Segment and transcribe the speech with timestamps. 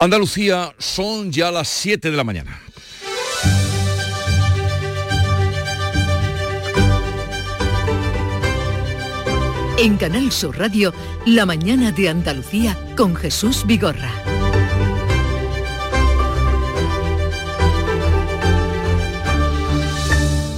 [0.00, 2.60] Andalucía son ya las 7 de la mañana.
[9.76, 10.94] En Canal Sur Radio,
[11.26, 14.12] La mañana de Andalucía con Jesús Vigorra.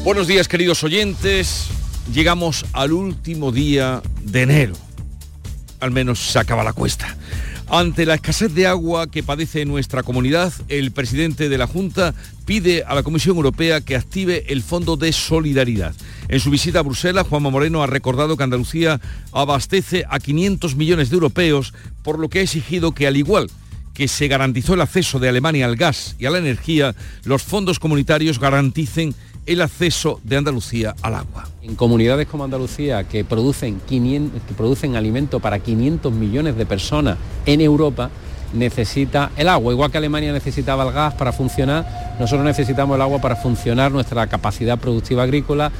[0.04, 1.68] Buenos días queridos oyentes.
[2.12, 4.74] Llegamos al último día de enero.
[5.80, 7.16] Al menos se acaba la cuesta.
[7.72, 12.14] Ante la escasez de agua que padece nuestra comunidad, el presidente de la Junta
[12.44, 15.94] pide a la Comisión Europea que active el Fondo de Solidaridad.
[16.26, 19.00] En su visita a Bruselas, Juanma Moreno ha recordado que Andalucía
[19.30, 21.72] abastece a 500 millones de europeos,
[22.02, 23.48] por lo que ha exigido que al igual
[23.94, 27.78] que se garantizó el acceso de Alemania al gas y a la energía, los fondos
[27.78, 29.14] comunitarios garanticen
[29.46, 31.48] el acceso de Andalucía al agua.
[31.62, 37.18] En comunidades como Andalucía, que producen, 500, que producen alimento para 500 millones de personas
[37.46, 38.10] en Europa,
[38.52, 39.72] necesita el agua.
[39.72, 44.26] Igual que Alemania necesitaba el gas para funcionar, nosotros necesitamos el agua para funcionar nuestra
[44.26, 45.72] capacidad productiva agrícola.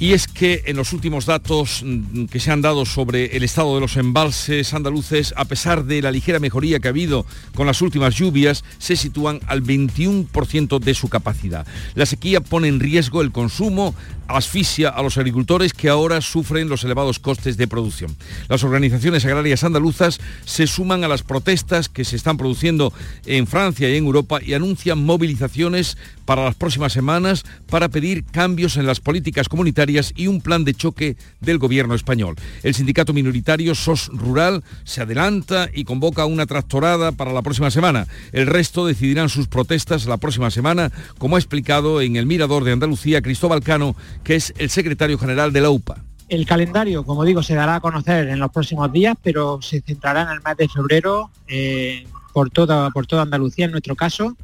[0.00, 3.74] Y es que en los últimos datos mm, que se han dado sobre el estado
[3.74, 7.82] de los embalses andaluces, a pesar de la ligera mejoría que ha habido con las
[7.82, 11.66] últimas lluvias, se sitúan al 21% de su capacidad.
[11.94, 13.94] La sequía pone en riesgo el consumo,
[14.36, 18.16] asfixia a los agricultores que ahora sufren los elevados costes de producción.
[18.48, 22.92] Las organizaciones agrarias andaluzas se suman a las protestas que se están produciendo
[23.26, 28.76] en Francia y en Europa y anuncian movilizaciones para las próximas semanas para pedir cambios
[28.76, 32.36] en las políticas comunitarias y un plan de choque del gobierno español.
[32.62, 38.06] El sindicato minoritario SOS Rural se adelanta y convoca una tractorada para la próxima semana.
[38.32, 42.72] El resto decidirán sus protestas la próxima semana, como ha explicado en el Mirador de
[42.72, 46.02] Andalucía Cristóbal Cano, que es el secretario general de la UPA.
[46.28, 50.22] El calendario, como digo, se dará a conocer en los próximos días, pero se centrará
[50.22, 54.36] en el mes de febrero eh, por, toda, por toda Andalucía, en nuestro caso,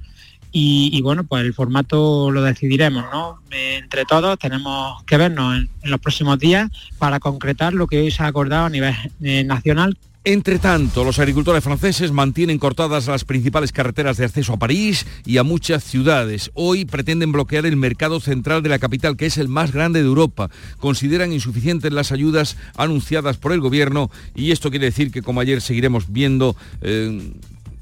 [0.59, 3.41] y, bueno, pues el formato lo decidiremos, ¿no?
[3.51, 8.23] entre todos tenemos que vernos en, los próximos días para concretar lo que hoy se
[8.23, 9.99] ha acordado a nivel eh, nacional.
[10.29, 15.39] Entre tanto, los agricultores franceses mantienen cortadas las principales carreteras de acceso a París y
[15.39, 16.51] a muchas ciudades.
[16.55, 20.09] Hoy pretenden bloquear el mercado central de la capital, que es el más grande de
[20.09, 20.51] Europa.
[20.79, 25.61] Consideran insuficientes las ayudas anunciadas por el gobierno y esto quiere decir que como ayer
[25.61, 26.57] seguiremos viendo...
[26.83, 27.31] Eh,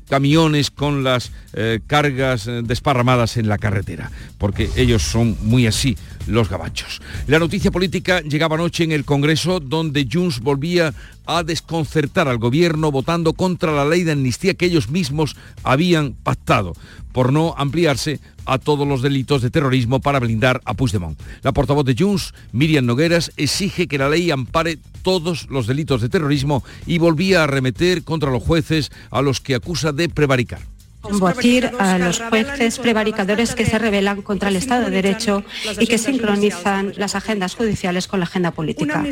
[0.09, 5.97] camiones con las eh, cargas eh, desparramadas en la carretera, porque ellos son muy así,
[6.26, 7.00] los gabachos.
[7.26, 10.94] La noticia política llegaba anoche en el Congreso, donde Junts volvía
[11.26, 16.74] a desconcertar al gobierno votando contra la ley de amnistía que ellos mismos habían pactado,
[17.12, 21.18] por no ampliarse a todos los delitos de terrorismo para blindar a Puigdemont.
[21.42, 26.08] La portavoz de Junts, Miriam Nogueras, exige que la ley ampare todos los delitos de
[26.08, 30.73] terrorismo y volvía a arremeter contra los jueces a los que acusa de prevaricar
[31.04, 35.44] combatir a los jueces prevaricadores que se rebelan contra el Estado de Derecho
[35.78, 39.04] y que sincronizan las agendas judiciales con la agenda política.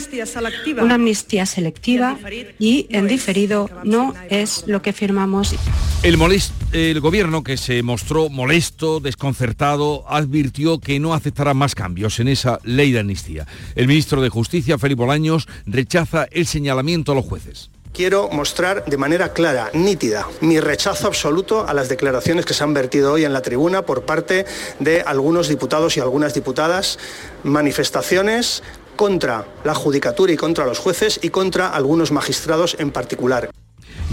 [0.81, 2.19] Una amnistía selectiva
[2.59, 5.55] y en diferido no es lo que firmamos.
[6.03, 6.19] El,
[6.73, 12.59] el gobierno que se mostró molesto, desconcertado, advirtió que no aceptará más cambios en esa
[12.65, 13.47] ley de amnistía.
[13.75, 17.71] El ministro de Justicia, Felipe Bolaños, rechaza el señalamiento a los jueces.
[17.93, 22.73] Quiero mostrar de manera clara, nítida, mi rechazo absoluto a las declaraciones que se han
[22.73, 24.47] vertido hoy en la tribuna por parte
[24.79, 26.99] de algunos diputados y algunas diputadas,
[27.45, 28.63] manifestaciones
[28.97, 33.51] contra la judicatura y contra los jueces y contra algunos magistrados en particular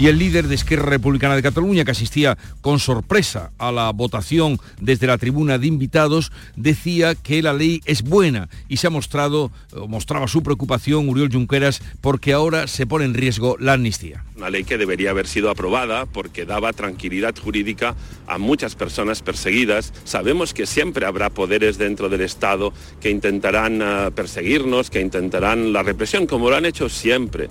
[0.00, 4.58] y el líder de Esquerra Republicana de Cataluña, que asistía con sorpresa a la votación
[4.80, 9.50] desde la tribuna de invitados, decía que la ley es buena y se ha mostrado,
[9.88, 14.24] mostraba su preocupación Uriol Junqueras porque ahora se pone en riesgo la amnistía.
[14.36, 17.94] Una ley que debería haber sido aprobada porque daba tranquilidad jurídica
[18.26, 19.92] a muchas personas perseguidas.
[20.04, 22.72] Sabemos que siempre habrá poderes dentro del Estado
[23.02, 27.48] que intentarán uh, perseguirnos, que intentarán la represión, como lo han hecho siempre.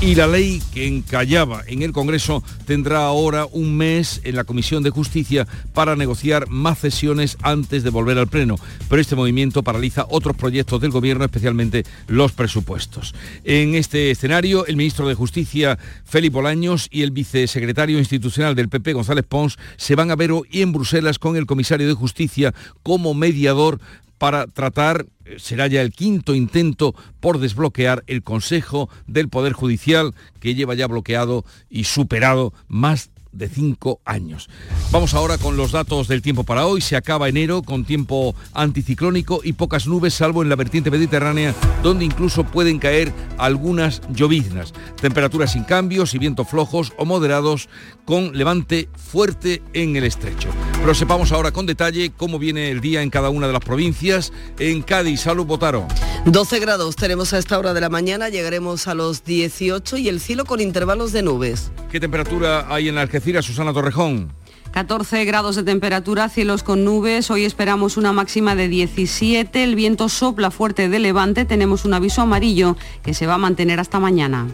[0.00, 4.82] Y la ley que encallaba en el Congreso tendrá ahora un mes en la Comisión
[4.82, 8.56] de Justicia para negociar más sesiones antes de volver al Pleno.
[8.88, 13.14] Pero este movimiento paraliza otros proyectos del Gobierno, especialmente los presupuestos.
[13.44, 18.92] En este escenario, el ministro de Justicia, Félix Bolaños, y el vicesecretario institucional del PP,
[18.92, 23.14] González Pons, se van a ver hoy en Bruselas con el comisario de Justicia como
[23.14, 23.80] mediador
[24.18, 30.14] para tratar, eh, será ya el quinto intento por desbloquear el Consejo del Poder Judicial
[30.40, 34.48] que lleva ya bloqueado y superado más de 5 años.
[34.90, 36.80] Vamos ahora con los datos del tiempo para hoy.
[36.80, 42.04] Se acaba enero con tiempo anticiclónico y pocas nubes, salvo en la vertiente mediterránea, donde
[42.04, 44.72] incluso pueden caer algunas lloviznas.
[45.00, 47.68] Temperaturas sin cambios y vientos flojos o moderados
[48.04, 50.48] con levante fuerte en el estrecho.
[50.80, 54.32] Pero sepamos ahora con detalle cómo viene el día en cada una de las provincias.
[54.58, 55.86] En Cádiz, Salud Botaro.
[56.26, 60.20] 12 grados tenemos a esta hora de la mañana, llegaremos a los 18 y el
[60.20, 61.70] cielo con intervalos de nubes.
[61.90, 64.32] ¿Qué temperatura hay en la Algeciras, Susana Torrejón?
[64.70, 67.28] 14 grados de temperatura, cielos con nubes.
[67.28, 69.64] Hoy esperamos una máxima de 17.
[69.64, 71.44] El viento sopla fuerte de levante.
[71.44, 74.46] Tenemos un aviso amarillo que se va a mantener hasta mañana.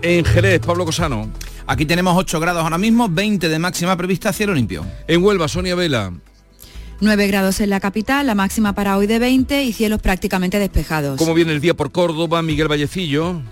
[0.00, 1.28] En Jerez, Pablo Cosano.
[1.66, 4.86] Aquí tenemos 8 grados ahora mismo, 20 de máxima prevista, cielo limpio.
[5.06, 6.10] En Huelva, Sonia Vela.
[7.00, 11.18] 9 grados en la capital, la máxima para hoy de 20 y cielos prácticamente despejados.
[11.18, 13.42] ¿Cómo viene el día por Córdoba, Miguel Vallecillo?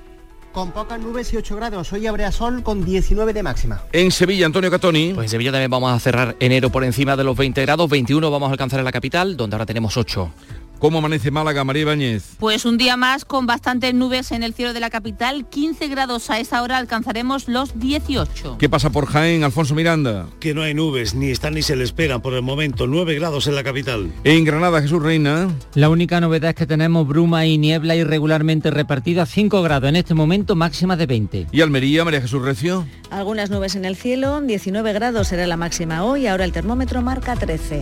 [0.56, 1.92] Con pocas nubes y 8 grados.
[1.92, 3.82] Hoy habrá sol con 19 de máxima.
[3.92, 5.12] En Sevilla, Antonio Catoni.
[5.12, 7.90] Pues en Sevilla también vamos a cerrar enero por encima de los 20 grados.
[7.90, 10.30] 21 vamos a alcanzar en la capital, donde ahora tenemos 8.
[10.78, 12.36] ¿Cómo amanece Málaga, María Bañez?
[12.38, 16.28] Pues un día más con bastantes nubes en el cielo de la capital, 15 grados
[16.28, 18.58] a esa hora alcanzaremos los 18.
[18.58, 20.26] ¿Qué pasa por Jaén, Alfonso Miranda?
[20.38, 23.46] Que no hay nubes, ni están ni se le esperan por el momento, 9 grados
[23.46, 24.12] en la capital.
[24.24, 25.48] En Granada, Jesús Reina.
[25.74, 30.12] La única novedad es que tenemos bruma y niebla irregularmente repartida, 5 grados en este
[30.12, 31.46] momento, máxima de 20.
[31.52, 32.86] ¿Y Almería, María Jesús Recio?
[33.10, 37.34] Algunas nubes en el cielo, 19 grados será la máxima hoy, ahora el termómetro marca
[37.34, 37.80] 13.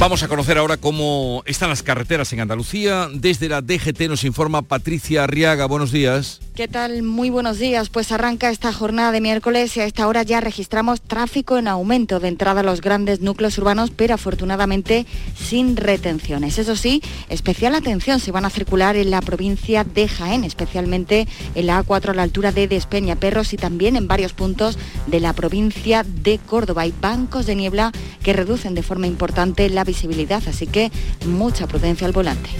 [0.00, 3.10] Vamos a conocer ahora cómo están las carreteras en Andalucía.
[3.12, 5.66] Desde la DGT nos informa Patricia Arriaga.
[5.66, 6.40] Buenos días.
[6.54, 7.02] ¿Qué tal?
[7.02, 7.90] Muy buenos días.
[7.90, 12.18] Pues arranca esta jornada de miércoles y a esta hora ya registramos tráfico en aumento
[12.18, 15.04] de entrada a los grandes núcleos urbanos, pero afortunadamente
[15.36, 16.58] sin retenciones.
[16.58, 21.66] Eso sí, especial atención si van a circular en la provincia de Jaén, especialmente en
[21.66, 25.34] la A4 a la altura de Despeña Perros y también en varios puntos de la
[25.34, 26.82] provincia de Córdoba.
[26.82, 27.92] Hay bancos de niebla
[28.22, 30.90] que reducen de forma importante la visibilidad, así que
[31.26, 32.50] mucha prudencia al volante.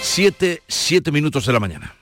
[0.00, 2.01] Siete, siete minutos de la mañana.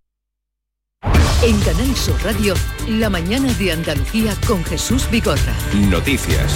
[1.43, 2.53] En Canal Sur Radio,
[2.87, 5.55] la mañana de Andalucía con Jesús Bigorra.
[5.89, 6.55] Noticias.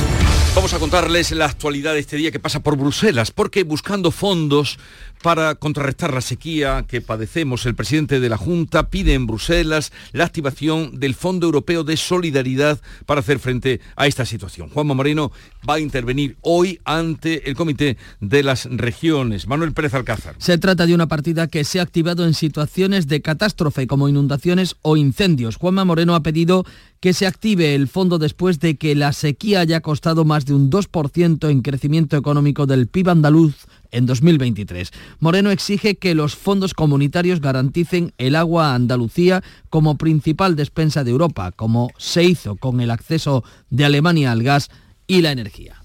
[0.53, 4.77] Vamos a contarles la actualidad de este día que pasa por Bruselas, porque buscando fondos
[5.25, 10.25] para contrarrestar la sequía que padecemos, el presidente de la Junta pide en Bruselas la
[10.25, 14.69] activación del Fondo Europeo de Solidaridad para hacer frente a esta situación.
[14.69, 15.31] Juanma Moreno
[15.67, 19.47] va a intervenir hoy ante el Comité de las Regiones.
[19.47, 20.35] Manuel Pérez Alcázar.
[20.37, 24.74] Se trata de una partida que se ha activado en situaciones de catástrofe como inundaciones
[24.81, 25.55] o incendios.
[25.57, 26.65] Juanma Moreno ha pedido
[26.99, 30.71] que se active el fondo después de que la sequía haya costado más de un
[30.71, 34.91] 2% en crecimiento económico del PIB andaluz en 2023.
[35.19, 41.11] Moreno exige que los fondos comunitarios garanticen el agua a Andalucía como principal despensa de
[41.11, 44.69] Europa, como se hizo con el acceso de Alemania al gas
[45.07, 45.84] y la energía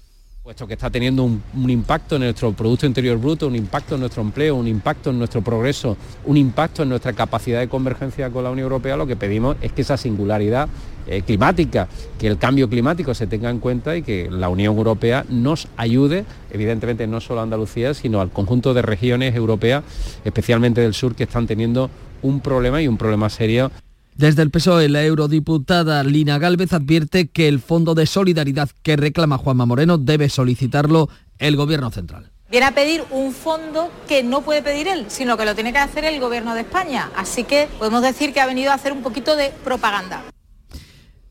[0.51, 4.01] puesto que está teniendo un, un, impacto en nuestro Producto Interior Bruto, un impacto en
[4.01, 8.43] nuestro empleo, un impacto en nuestro progreso, un impacto en nuestra capacidad de convergencia con
[8.43, 10.67] la Unión Europea, lo que pedimos es que esa singularidad
[11.07, 11.87] eh, climática,
[12.19, 16.25] que el cambio climático se tenga en cuenta y que la Unión Europea nos ayude,
[16.51, 19.85] evidentemente no solo a Andalucía, sino al conjunto de regiones europeas,
[20.25, 21.89] especialmente del sur, que están teniendo
[22.23, 23.71] un problema y un problema serio
[24.15, 29.37] desde el PSOE, la eurodiputada Lina Galvez advierte que el fondo de solidaridad que reclama
[29.37, 32.31] Juanma Moreno debe solicitarlo el Gobierno central.
[32.49, 35.79] Viene a pedir un fondo que no puede pedir él, sino que lo tiene que
[35.79, 37.09] hacer el Gobierno de España.
[37.15, 40.23] Así que podemos decir que ha venido a hacer un poquito de propaganda.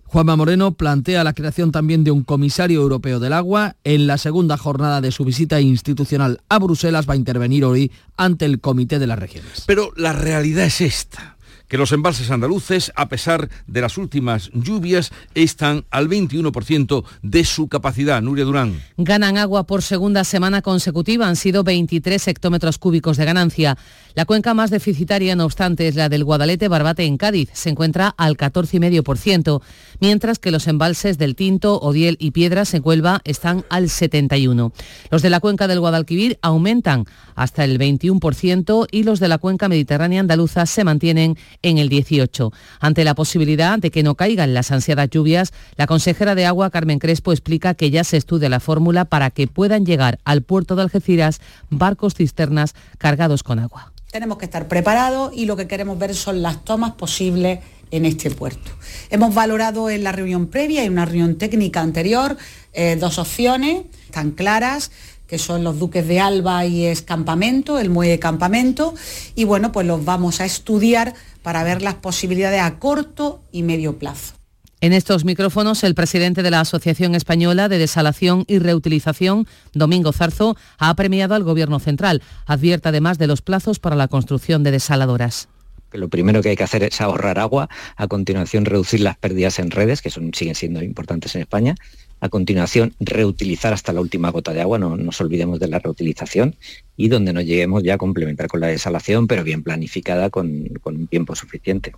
[0.05, 3.77] Juanma Moreno plantea la creación también de un comisario europeo del agua.
[3.85, 8.47] En la segunda jornada de su visita institucional a Bruselas va a intervenir hoy ante
[8.47, 9.65] el Comité de las Regiones.
[9.67, 11.37] Pero la realidad es esta
[11.71, 17.69] que los embalses andaluces, a pesar de las últimas lluvias, están al 21% de su
[17.69, 18.21] capacidad.
[18.21, 18.83] Nuria Durán.
[18.97, 23.79] Ganan agua por segunda semana consecutiva, han sido 23 hectómetros cúbicos de ganancia.
[24.15, 28.09] La cuenca más deficitaria, no obstante, es la del Guadalete Barbate en Cádiz, se encuentra
[28.09, 29.63] al 14,5%,
[30.01, 34.73] mientras que los embalses del Tinto, Odiel y Piedras en Cuelva están al 71%.
[35.11, 37.05] Los de la cuenca del Guadalquivir aumentan
[37.37, 42.53] hasta el 21% y los de la cuenca mediterránea andaluza se mantienen en el 18%.
[42.81, 46.99] Ante la posibilidad de que no caigan las ansiadas lluvias, la consejera de Agua, Carmen
[46.99, 50.83] Crespo, explica que ya se estudia la fórmula para que puedan llegar al puerto de
[50.83, 53.93] Algeciras barcos cisternas cargados con agua.
[54.11, 57.61] Tenemos que estar preparados y lo que queremos ver son las tomas posibles
[57.93, 58.71] en este puerto.
[59.11, 62.37] Hemos valorado en la reunión previa y una reunión técnica anterior
[62.73, 64.93] eh, dos opciones tan claras
[65.31, 68.95] que son los Duques de Alba y es Campamento, el muelle Campamento,
[69.37, 73.97] y bueno, pues los vamos a estudiar para ver las posibilidades a corto y medio
[73.97, 74.35] plazo.
[74.81, 80.57] En estos micrófonos, el presidente de la Asociación Española de Desalación y Reutilización, Domingo Zarzo,
[80.79, 82.23] ha premiado al Gobierno central.
[82.47, 85.49] Advierte además de los plazos para la construcción de desaladoras
[85.91, 89.59] que lo primero que hay que hacer es ahorrar agua, a continuación reducir las pérdidas
[89.59, 91.75] en redes, que son, siguen siendo importantes en España,
[92.21, 96.57] a continuación reutilizar hasta la última gota de agua, no nos olvidemos de la reutilización,
[96.97, 100.97] y donde no lleguemos ya a complementar con la desalación, pero bien planificada con, con
[100.97, 101.93] un tiempo suficiente.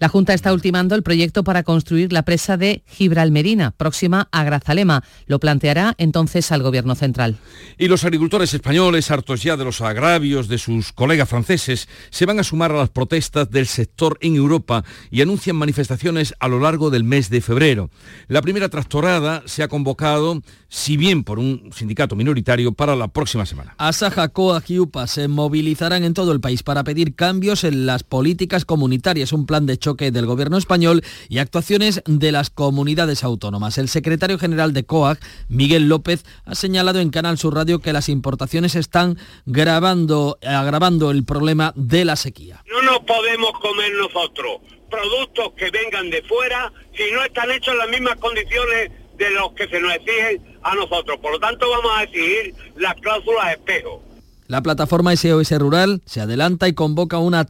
[0.00, 5.02] La Junta está ultimando el proyecto para construir la presa de Gibralmerina, próxima a Grazalema.
[5.26, 7.36] Lo planteará entonces al Gobierno central.
[7.78, 12.38] Y los agricultores españoles, hartos ya de los agravios de sus colegas franceses, se van
[12.38, 16.90] a sumar a las protestas del sector en Europa y anuncian manifestaciones a lo largo
[16.90, 17.90] del mes de febrero.
[18.28, 23.46] La primera tractorada se ha convocado, si bien por un sindicato minoritario, para la próxima
[23.46, 23.74] semana.
[23.78, 28.04] Asaja, COAG y UPA se movilizarán en todo el país para pedir cambios en las
[28.04, 33.78] políticas comunitarias, un plan de choque del gobierno español y actuaciones de las comunidades autónomas.
[33.78, 35.18] El secretario general de COAG,
[35.48, 41.24] Miguel López, ha señalado en Canal Sur Radio que las importaciones están grabando, agravando el
[41.24, 42.62] problema de la sequía.
[42.70, 47.78] No nos podemos comer nosotros productos que vengan de fuera si no están hechos en
[47.78, 51.18] las mismas condiciones de los que se nos exigen a nosotros.
[51.18, 54.02] Por lo tanto, vamos a exigir las cláusulas espejo
[54.48, 57.46] la plataforma SOS Rural se adelanta y convoca una,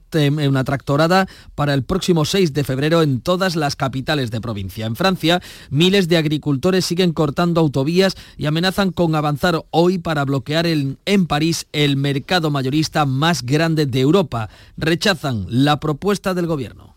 [0.47, 4.85] una, tractorada para el próximo 6 de febrero en todas las capitales de provincia.
[4.85, 5.41] En Francia,
[5.71, 11.67] miles de agricultores siguen cortando autovías y amenazan con avanzar hoy para bloquear en París
[11.73, 14.51] el mercado mayorista más grande de Europa.
[14.77, 16.97] Rechazan la propuesta del gobierno.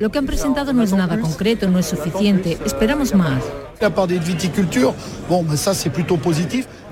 [0.00, 2.58] Lo que han presentado no es nada concreto, no es suficiente.
[2.64, 3.42] Esperamos más.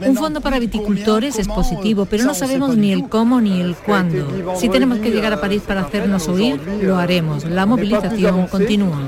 [0.01, 4.57] Un fondo para viticultores es positivo, pero no sabemos ni el cómo ni el cuándo.
[4.57, 7.45] Si tenemos que llegar a París para hacernos oír, lo haremos.
[7.45, 9.01] La movilización continúa.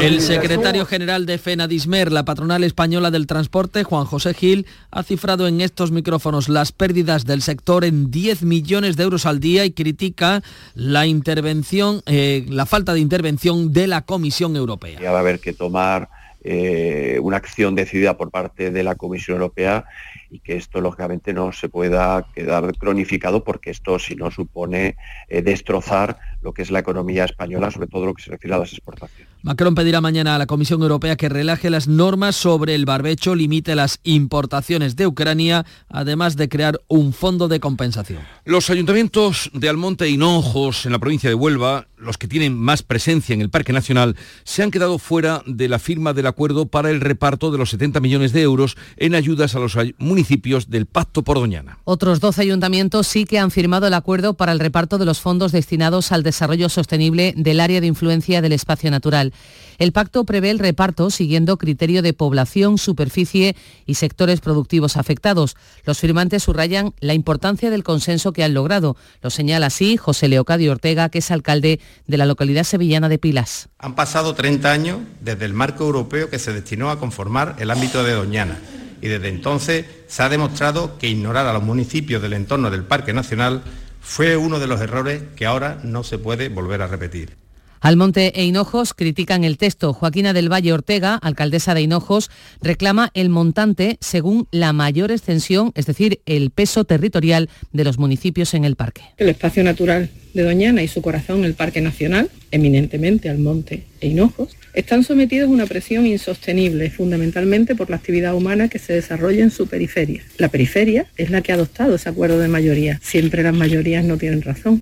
[0.00, 5.46] El secretario general de FENADISMER, la patronal española del transporte, Juan José Gil, ha cifrado
[5.46, 9.72] en estos micrófonos las pérdidas del sector en 10 millones de euros al día y
[9.72, 10.42] critica
[10.74, 15.00] la intervención, eh, la falta de intervención de la Comisión Europea.
[15.00, 16.08] Ya va a haber que tomar
[16.50, 19.84] eh, una acción decidida por parte de la Comisión Europea
[20.30, 24.96] y que esto lógicamente no se pueda quedar cronificado porque esto si no supone
[25.28, 28.58] eh, destrozar lo que es la economía española, sobre todo lo que se refiere a
[28.58, 29.28] las exportaciones.
[29.42, 33.74] Macron pedirá mañana a la Comisión Europea que relaje las normas sobre el barbecho, limite
[33.74, 38.20] las importaciones de Ucrania, además de crear un fondo de compensación.
[38.44, 42.82] Los ayuntamientos de Almonte e Hinojos, en la provincia de Huelva, los que tienen más
[42.82, 46.90] presencia en el Parque Nacional, se han quedado fuera de la firma del acuerdo para
[46.90, 51.22] el reparto de los 70 millones de euros en ayudas a los municipios del Pacto
[51.22, 51.78] por Doñana.
[51.84, 55.52] Otros 12 ayuntamientos sí que han firmado el acuerdo para el reparto de los fondos
[55.52, 59.32] destinados al desarrollo sostenible del área de influencia del espacio natural.
[59.78, 63.56] El pacto prevé el reparto siguiendo criterio de población, superficie
[63.86, 65.56] y sectores productivos afectados.
[65.84, 68.96] Los firmantes subrayan la importancia del consenso que han logrado.
[69.22, 73.68] Lo señala así José Leocadio Ortega, que es alcalde de la localidad sevillana de Pilas.
[73.78, 78.04] Han pasado 30 años desde el marco europeo que se destinó a conformar el ámbito
[78.04, 78.58] de Doñana
[79.00, 83.12] y desde entonces se ha demostrado que ignorar a los municipios del entorno del Parque
[83.12, 83.62] Nacional
[84.00, 87.36] fue uno de los errores que ahora no se puede volver a repetir.
[87.80, 89.92] Almonte e Hinojos critican el texto.
[89.92, 95.86] Joaquina del Valle Ortega, alcaldesa de Hinojos, reclama el montante según la mayor extensión, es
[95.86, 99.02] decir, el peso territorial de los municipios en el parque.
[99.16, 104.56] El espacio natural de Doñana y su corazón, el Parque Nacional, eminentemente Almonte e Hinojos,
[104.72, 109.50] están sometidos a una presión insostenible, fundamentalmente por la actividad humana que se desarrolla en
[109.50, 110.22] su periferia.
[110.38, 112.98] La periferia es la que ha adoptado ese acuerdo de mayoría.
[113.02, 114.80] Siempre las mayorías no tienen razón.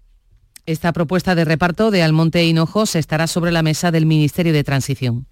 [0.66, 5.26] Esta propuesta de reparto de Almonte Hinojos estará sobre la mesa del Ministerio de Transición.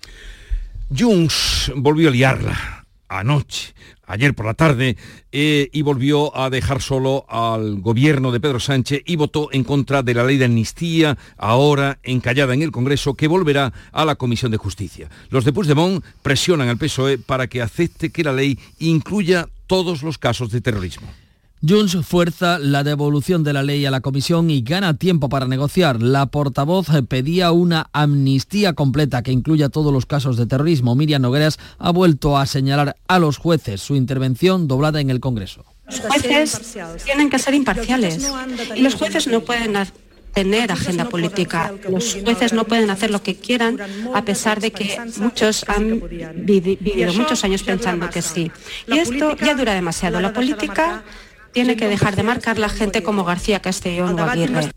[0.96, 3.74] Junts volvió a liarla anoche,
[4.06, 4.96] ayer por la tarde,
[5.32, 10.02] eh, y volvió a dejar solo al gobierno de Pedro Sánchez y votó en contra
[10.02, 14.50] de la ley de amnistía, ahora encallada en el Congreso, que volverá a la Comisión
[14.50, 15.08] de Justicia.
[15.30, 20.18] Los de Puigdemont presionan al PSOE para que acepte que la ley incluya todos los
[20.18, 21.08] casos de terrorismo.
[21.66, 26.02] Junts fuerza la devolución de la ley a la comisión y gana tiempo para negociar.
[26.02, 30.94] La portavoz pedía una amnistía completa que incluya todos los casos de terrorismo.
[30.94, 35.64] Miriam Nogueras ha vuelto a señalar a los jueces su intervención doblada en el Congreso.
[35.86, 38.30] Los jueces tienen que ser imparciales
[38.74, 39.74] y los jueces no pueden
[40.34, 41.72] tener agenda política.
[41.88, 43.78] Los jueces no pueden hacer lo que quieran
[44.12, 46.02] a pesar de que muchos han
[46.34, 48.50] vivido muchos años pensando que sí.
[48.86, 50.20] Y esto ya dura demasiado.
[50.20, 51.04] La política
[51.54, 54.72] tiene que dejar de marcar la gente como García Castellón o Aguirre.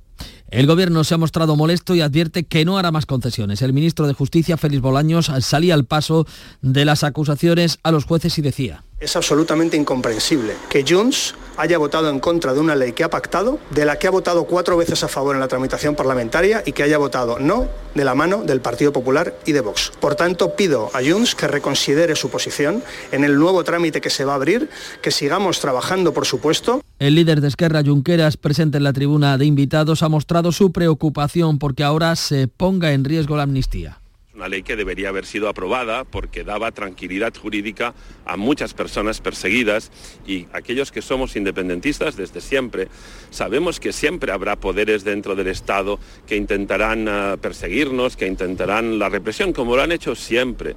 [0.49, 3.61] El gobierno se ha mostrado molesto y advierte que no hará más concesiones.
[3.61, 6.25] El ministro de Justicia, Félix Bolaños, salía al paso
[6.61, 8.83] de las acusaciones a los jueces y decía.
[8.99, 13.59] Es absolutamente incomprensible que Junts haya votado en contra de una ley que ha pactado,
[13.69, 16.81] de la que ha votado cuatro veces a favor en la tramitación parlamentaria y que
[16.81, 19.91] haya votado no de la mano del Partido Popular y de Vox.
[19.99, 24.25] Por tanto, pido a Junts que reconsidere su posición en el nuevo trámite que se
[24.25, 24.67] va a abrir,
[25.03, 26.81] que sigamos trabajando, por supuesto.
[26.97, 31.59] El líder de Esquerra, Junqueras, presente en la tribuna de invitados, ha mostrado su preocupación
[31.59, 33.99] porque ahora se ponga en riesgo la amnistía
[34.37, 39.91] una ley que debería haber sido aprobada porque daba tranquilidad jurídica a muchas personas perseguidas
[40.27, 42.87] y aquellos que somos independentistas desde siempre
[43.31, 49.09] sabemos que siempre habrá poderes dentro del Estado que intentarán uh, perseguirnos, que intentarán la
[49.09, 50.75] represión, como lo han hecho siempre.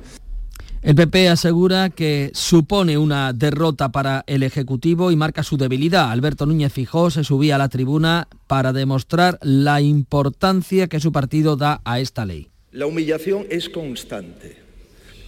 [0.81, 6.11] El PP asegura que supone una derrota para el Ejecutivo y marca su debilidad.
[6.11, 11.57] Alberto Núñez Fijó se subía a la tribuna para demostrar la importancia que su partido
[11.57, 12.49] da a esta ley.
[12.73, 14.57] La humillación es constante.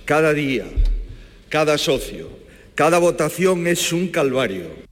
[0.05, 0.65] Cada día,
[1.49, 2.29] cada socio,
[2.77, 4.92] cada votación es un calvario.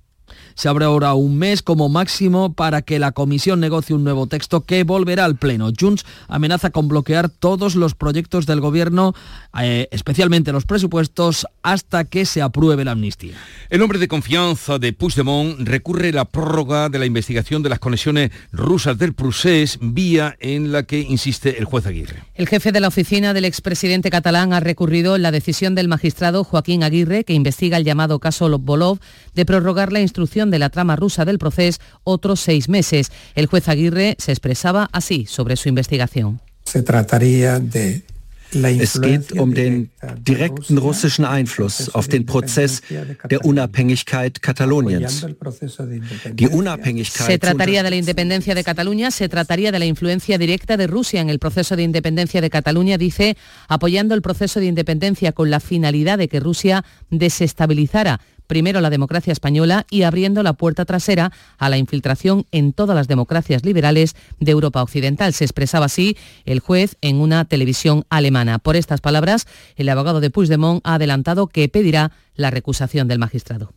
[0.54, 4.62] Se abre ahora un mes como máximo para que la comisión negocie un nuevo texto
[4.62, 5.70] que volverá al Pleno.
[5.78, 9.14] Junts amenaza con bloquear todos los proyectos del Gobierno,
[9.60, 13.34] eh, especialmente los presupuestos, hasta que se apruebe la amnistía.
[13.68, 18.30] El hombre de confianza de Puigdemont recurre la prórroga de la investigación de las conexiones
[18.52, 22.22] rusas del Prusés, vía en la que insiste el juez Aguirre.
[22.34, 26.82] El jefe de la oficina del expresidente catalán ha recurrido la decisión del magistrado Joaquín
[26.82, 28.98] Aguirre, que investiga el llamado caso Bolov,
[29.34, 33.10] de prorrogar la instrucción de la trama rusa del proceso otros seis meses.
[33.34, 36.40] El juez Aguirre se expresaba así sobre su investigación.
[36.64, 38.02] Se trataría de
[38.52, 42.82] Es geht um den direkten russischen Einfluss auf den Prozess
[43.30, 45.24] der Unabhängigkeit Kataloniens.
[46.32, 50.76] Die Unabhängigkeit se trataría de la independencia de Cataluña, se trataría de la influencia directa
[50.76, 53.36] de Rusia en el proceso de independencia de Cataluña, dice,
[53.68, 59.32] apoyando el proceso de independencia con la finalidad de que Rusia desestabilizara primero la democracia
[59.32, 64.50] española y abriendo la puerta trasera a la infiltración en todas las democracias liberales de
[64.50, 65.32] Europa Occidental.
[65.34, 68.58] Se expresaba así el juez en una televisión alemana.
[68.58, 73.72] Por estas palabras, el abogado de Puigdemont ha adelantado que pedirá la recusación del magistrado.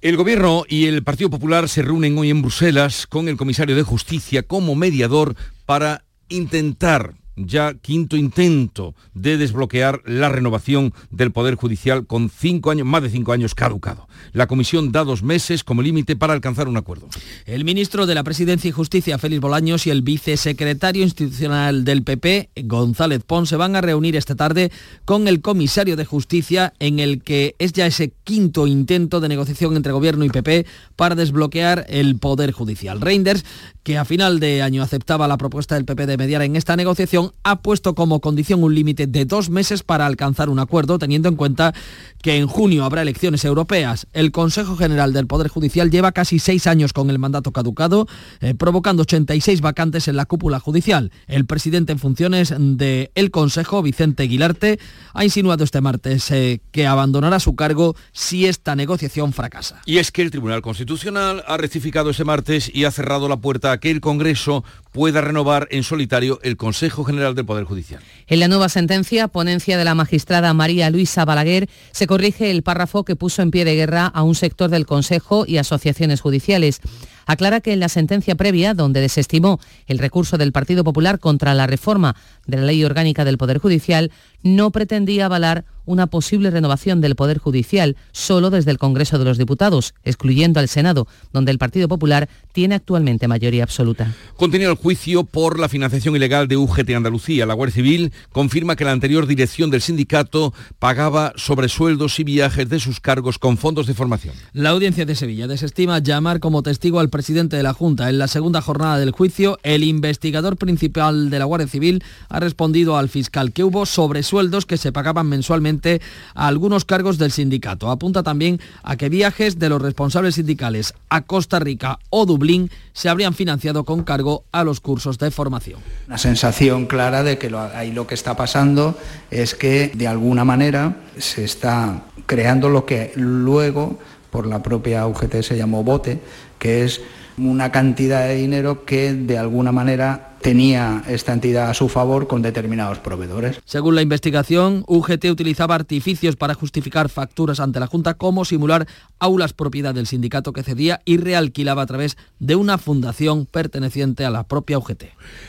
[0.00, 3.82] El Gobierno y el Partido Popular se reúnen hoy en Bruselas con el comisario de
[3.82, 12.06] Justicia como mediador para intentar ya quinto intento de desbloquear la renovación del Poder Judicial
[12.06, 14.08] con cinco años, más de cinco años caducado.
[14.32, 17.08] La comisión da dos meses como límite para alcanzar un acuerdo.
[17.46, 22.50] El ministro de la Presidencia y Justicia, Félix Bolaños, y el vicesecretario institucional del PP,
[22.64, 24.70] González Pons, se van a reunir esta tarde
[25.04, 29.76] con el comisario de Justicia en el que es ya ese quinto intento de negociación
[29.76, 33.00] entre Gobierno y PP para desbloquear el Poder Judicial.
[33.00, 33.44] Reinders,
[33.82, 37.32] que a final de año aceptaba la propuesta del PP de mediar en esta negociación,
[37.42, 41.36] ha puesto como condición un límite de dos meses para alcanzar un acuerdo, teniendo en
[41.36, 41.74] cuenta
[42.22, 44.06] que en junio habrá elecciones europeas.
[44.12, 48.06] El Consejo General del Poder Judicial lleva casi seis años con el mandato caducado,
[48.40, 51.10] eh, provocando 86 vacantes en la cúpula judicial.
[51.26, 54.78] El presidente en funciones del Consejo, Vicente Aguilarte,
[55.14, 59.80] ha insinuado este martes eh, que abandonará su cargo si esta negociación fracasa.
[59.86, 63.72] Y es que el Tribunal Constitucional ha rectificado ese martes y ha cerrado la puerta
[63.72, 68.02] a que el Congreso pueda renovar en solitario el Consejo General del Poder Judicial.
[68.26, 73.04] En la nueva sentencia, ponencia de la magistrada María Luisa Balaguer, se corrige el párrafo
[73.04, 76.80] que puso en pie de guerra a un sector del Consejo y asociaciones judiciales.
[77.26, 81.66] Aclara que en la sentencia previa, donde desestimó el recurso del Partido Popular contra la
[81.66, 84.10] reforma de la Ley Orgánica del Poder Judicial,
[84.42, 89.36] no pretendía avalar una posible renovación del Poder Judicial solo desde el Congreso de los
[89.36, 94.14] Diputados, excluyendo al Senado, donde el Partido Popular tiene actualmente mayoría absoluta.
[94.36, 97.46] Continúa el juicio por la financiación ilegal de UGT Andalucía.
[97.46, 102.78] La Guardia Civil confirma que la anterior dirección del sindicato pagaba sobresueldos y viajes de
[102.78, 104.34] sus cargos con fondos de formación.
[104.52, 108.08] La audiencia de Sevilla desestima llamar como testigo al presidente de la Junta.
[108.08, 112.96] En la segunda jornada del juicio, el investigador principal de la Guardia Civil ha respondido
[112.96, 114.31] al fiscal que hubo sobresueldos
[114.66, 116.00] que se pagaban mensualmente
[116.34, 117.90] a algunos cargos del sindicato.
[117.90, 123.10] Apunta también a que viajes de los responsables sindicales a Costa Rica o Dublín se
[123.10, 125.80] habrían financiado con cargo a los cursos de formación.
[126.06, 128.96] Una sensación clara de que lo, ahí lo que está pasando
[129.30, 133.98] es que de alguna manera se está creando lo que luego
[134.30, 136.20] por la propia UGT se llamó bote,
[136.58, 137.02] que es
[137.36, 142.42] una cantidad de dinero que de alguna manera tenía esta entidad a su favor con
[142.42, 143.60] determinados proveedores.
[143.64, 148.86] Según la investigación, UGT utilizaba artificios para justificar facturas ante la Junta como simular
[149.18, 154.30] aulas propiedad del sindicato que cedía y realquilaba a través de una fundación perteneciente a
[154.30, 155.04] la propia UGT.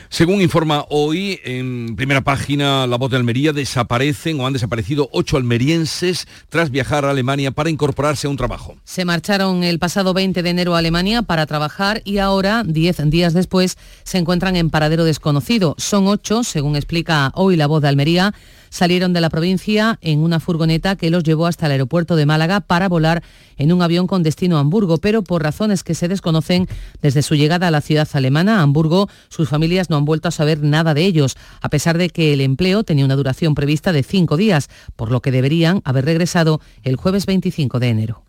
[0.08, 5.36] Según informa hoy en primera página La Voz de Almería, desaparecen o han desaparecido ocho
[5.36, 8.76] almerienses tras viajar a Alemania para incorporarse a un trabajo.
[8.84, 13.34] Se marcharon el pasado 20 de enero a Alemania para trabajar y ahora, diez días
[13.34, 15.74] después, se encuentran en desconocido.
[15.78, 18.34] Son ocho, según explica hoy La Voz de Almería,
[18.70, 22.60] salieron de la provincia en una furgoneta que los llevó hasta el aeropuerto de Málaga
[22.60, 23.22] para volar
[23.56, 26.68] en un avión con destino a Hamburgo, pero por razones que se desconocen
[27.00, 30.62] desde su llegada a la ciudad alemana, Hamburgo, sus familias no han vuelto a saber
[30.62, 34.36] nada de ellos, a pesar de que el empleo tenía una duración prevista de cinco
[34.36, 38.24] días, por lo que deberían haber regresado el jueves 25 de enero.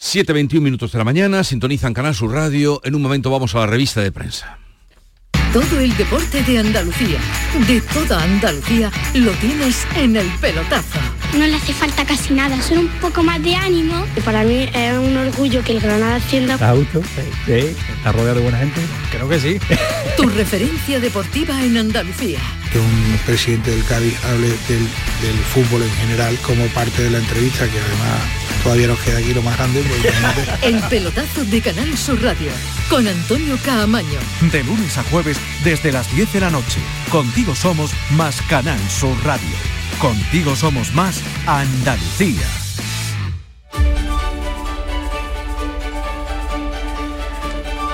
[0.00, 2.80] 7.21 minutos de la mañana, sintonizan Canal Sur Radio.
[2.84, 4.58] En un momento vamos a la revista de prensa.
[5.52, 7.18] Todo el deporte de Andalucía,
[7.66, 11.00] de toda Andalucía, lo tienes en el pelotazo.
[11.36, 14.06] No le hace falta casi nada, solo un poco más de ánimo.
[14.24, 16.54] Para mí es un orgullo que el Granada ascienda.
[16.54, 17.02] ¿Está auto?
[17.46, 17.52] Sí.
[17.96, 18.80] ¿Está rodeado de buena gente?
[19.10, 19.58] Creo que sí.
[20.16, 22.38] Tu referencia deportiva en Andalucía.
[22.72, 24.88] Que un presidente del Cádiz hable del,
[25.20, 29.34] del fútbol en general como parte de la entrevista, que además todavía nos queda aquí
[29.34, 29.82] lo más grande.
[30.62, 32.50] El pelotazo de Canal Sur Radio,
[32.88, 34.18] con Antonio Caamaño.
[34.52, 36.80] De lunes a jueves desde las 10 de la noche.
[37.10, 39.56] Contigo somos más Canal Sur Radio.
[39.98, 42.46] Contigo somos más Andalucía.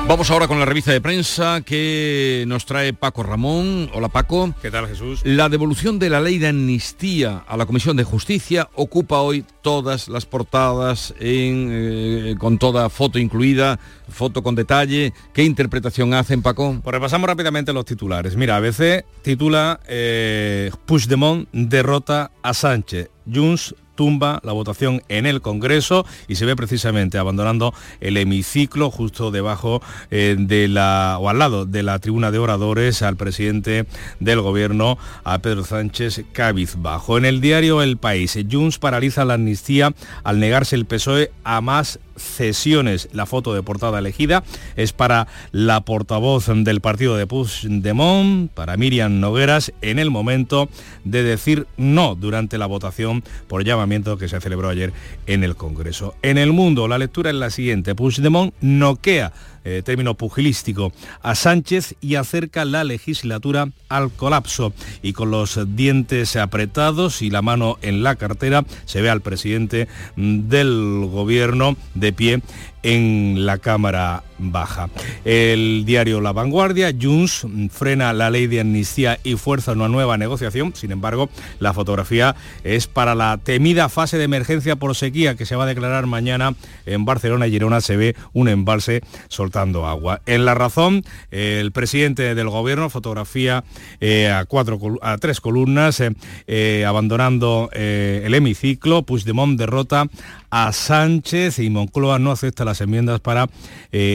[0.09, 3.91] Vamos ahora con la revista de prensa que nos trae Paco Ramón.
[3.93, 4.55] Hola Paco.
[4.63, 5.21] ¿Qué tal Jesús?
[5.25, 10.07] La devolución de la ley de amnistía a la Comisión de Justicia ocupa hoy todas
[10.07, 15.13] las portadas en, eh, con toda foto incluida, foto con detalle.
[15.35, 16.81] ¿Qué interpretación hacen Paco?
[16.85, 18.37] Pues repasamos rápidamente los titulares.
[18.37, 23.11] Mira, a veces titula eh, Puigdemont derrota a Sánchez.
[23.31, 29.31] Junts tumba la votación en el Congreso y se ve precisamente abandonando el hemiciclo justo
[29.31, 33.87] debajo eh, de la o al lado de la tribuna de oradores al presidente
[34.21, 37.19] del gobierno a Pedro Sánchez cabizbajo.
[37.19, 41.99] En el diario El País, Junts paraliza la amnistía al negarse el PSOE a más
[42.17, 43.09] cesiones.
[43.13, 44.45] La foto de portada elegida
[44.77, 50.69] es para la portavoz del partido de Puigdemont, para Miriam Nogueras, en el momento
[51.05, 54.93] de decir no durante la votación por llamamiento que se celebró ayer
[55.27, 56.15] en el Congreso.
[56.23, 57.95] En el mundo, la lectura es la siguiente.
[57.95, 59.33] Puigdemont noquea
[59.69, 64.73] eh, término pugilístico, a Sánchez y acerca la legislatura al colapso.
[65.03, 69.89] Y con los dientes apretados y la mano en la cartera se ve al presidente
[70.15, 72.43] del gobierno de pie
[72.87, 74.91] en la Cámara Baja.
[75.25, 80.73] El diario La Vanguardia, Junts frena la ley de amnistía y fuerza una nueva negociación.
[80.77, 85.57] Sin embargo, la fotografía es para la temida fase de emergencia por sequía que se
[85.57, 87.81] va a declarar mañana en Barcelona y Girona.
[87.81, 90.21] Se ve un embalse soltando agua.
[90.27, 93.65] En La Razón, el presidente del gobierno fotografía
[94.01, 96.13] eh, a, cuatro, a tres columnas, eh,
[96.47, 99.03] eh, abandonando el hemiciclo.
[99.03, 100.07] Puigdemont derrota
[100.51, 103.49] a Sánchez y Moncloa no acepta enmiendas para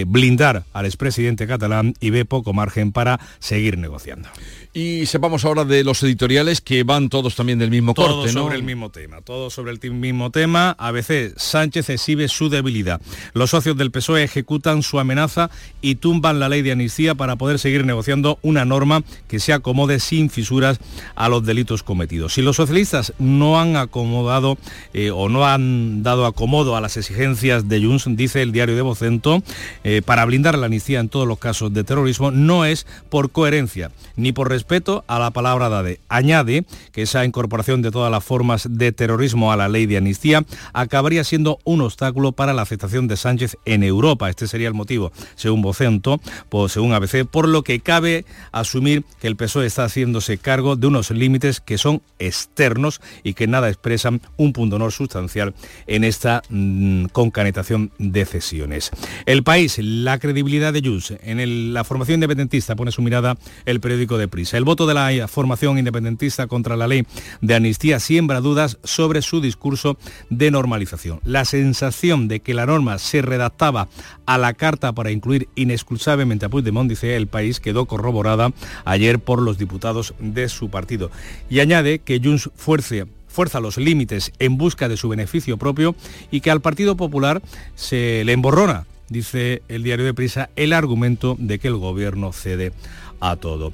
[0.05, 4.29] blindar al expresidente catalán y ve poco margen para seguir negociando.
[4.73, 8.43] Y sepamos ahora de los editoriales que van todos también del mismo corte, ¿no?
[8.43, 10.77] sobre el mismo tema, todo sobre el mismo tema.
[10.79, 13.01] ABC, Sánchez exhibe su debilidad.
[13.33, 15.49] Los socios del PSOE ejecutan su amenaza
[15.81, 19.99] y tumban la ley de amnistía para poder seguir negociando una norma que se acomode
[19.99, 20.79] sin fisuras
[21.15, 22.35] a los delitos cometidos.
[22.35, 24.57] Si los socialistas no han acomodado
[24.93, 28.83] eh, o no han dado acomodo a las exigencias de Junts, dice el diario de
[28.83, 29.43] Vocento,
[29.83, 33.91] eh, para blindar la amnistía en todos los casos de terrorismo, no es por coherencia
[34.15, 35.99] ni por respeto a la palabra dade.
[36.07, 40.45] Añade que esa incorporación de todas las formas de terrorismo a la ley de amnistía
[40.71, 44.29] acabaría siendo un obstáculo para la aceptación de Sánchez en Europa.
[44.29, 49.27] Este sería el motivo, según Vocento, pues, según ABC, por lo que cabe asumir que
[49.27, 54.21] el PSOE está haciéndose cargo de unos límites que son externos y que nada expresan
[54.37, 55.55] un punto honor sustancial
[55.87, 58.91] en esta mmm, concanetación de cesiones.
[59.25, 64.19] El país, la credibilidad de Junts en la formación independentista pone su mirada el periódico
[64.19, 64.50] de Prisa.
[64.53, 67.05] El voto de la formación independentista contra la ley
[67.41, 69.97] de amnistía siembra dudas sobre su discurso
[70.29, 71.19] de normalización.
[71.23, 73.87] La sensación de que la norma se redactaba
[74.25, 78.51] a la carta para incluir inexcusablemente a Puigdemont, dice el país, quedó corroborada
[78.85, 81.11] ayer por los diputados de su partido.
[81.49, 85.95] Y añade que Junts fuerce fuerza los límites en busca de su beneficio propio
[86.31, 87.41] y que al Partido Popular
[87.75, 92.73] se le emborrona, dice el diario de Prisa, el argumento de que el gobierno cede
[93.21, 93.71] a todo.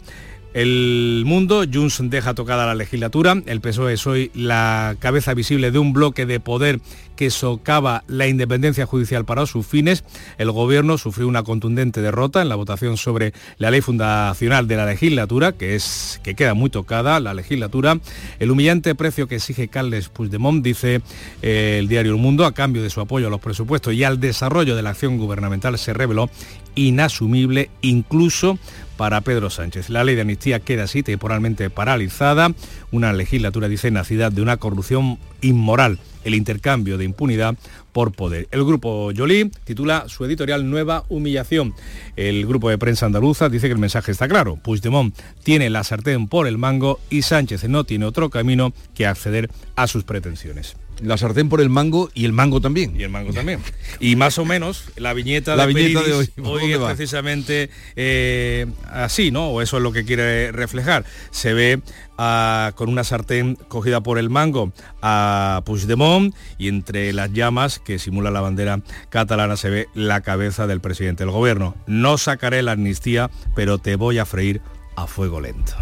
[0.58, 5.78] El mundo, Junts deja tocada la legislatura, el PSOE es hoy la cabeza visible de
[5.78, 6.80] un bloque de poder
[7.18, 10.06] que socava la independencia judicial para sus fines.
[10.38, 14.86] El gobierno sufrió una contundente derrota en la votación sobre la ley fundacional de la
[14.86, 18.00] legislatura, que, es, que queda muy tocada la legislatura.
[18.40, 21.02] El humillante precio que exige Carles Puigdemont, dice
[21.42, 24.22] eh, el diario El Mundo, a cambio de su apoyo a los presupuestos y al
[24.22, 26.30] desarrollo de la acción gubernamental, se reveló
[26.76, 28.58] inasumible incluso
[28.98, 29.90] para Pedro Sánchez.
[29.90, 32.52] La ley de amnistía queda así temporalmente paralizada,
[32.92, 37.56] una legislatura, dice, nacida de una corrupción inmoral, el intercambio de impunidad
[37.92, 38.48] por poder.
[38.52, 41.74] El grupo Yolí titula su editorial Nueva Humillación.
[42.16, 44.58] El grupo de prensa andaluza dice que el mensaje está claro.
[44.58, 49.50] Puigdemont tiene la sartén por el mango y Sánchez no tiene otro camino que acceder
[49.76, 53.00] a sus pretensiones la sartén por el mango y el mango también.
[53.00, 53.60] Y el mango también.
[54.00, 58.68] Y más o menos la viñeta, la de, viñeta de hoy, hoy es precisamente eh,
[58.92, 59.50] así, ¿no?
[59.50, 61.06] O eso es lo que quiere reflejar.
[61.32, 61.82] Se ve
[62.18, 67.98] a, con una sartén cogida por el mango a Puigdemont y entre las llamas que
[68.00, 71.76] simula la bandera catalana se ve la cabeza del presidente del gobierno.
[71.88, 74.62] No sacaré la amnistía, pero te voy a freír
[74.96, 75.74] a fuego lento.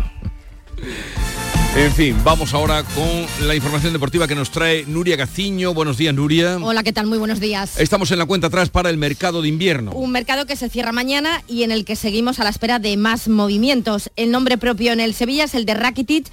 [1.75, 5.73] En fin, vamos ahora con la información deportiva que nos trae Nuria Gaciño.
[5.73, 6.57] Buenos días, Nuria.
[6.61, 7.05] Hola, ¿qué tal?
[7.05, 7.77] Muy buenos días.
[7.77, 9.91] Estamos en la cuenta atrás para el mercado de invierno.
[9.91, 12.95] Un mercado que se cierra mañana y en el que seguimos a la espera de
[12.95, 14.09] más movimientos.
[14.15, 16.27] El nombre propio en el Sevilla es el de Rakitic,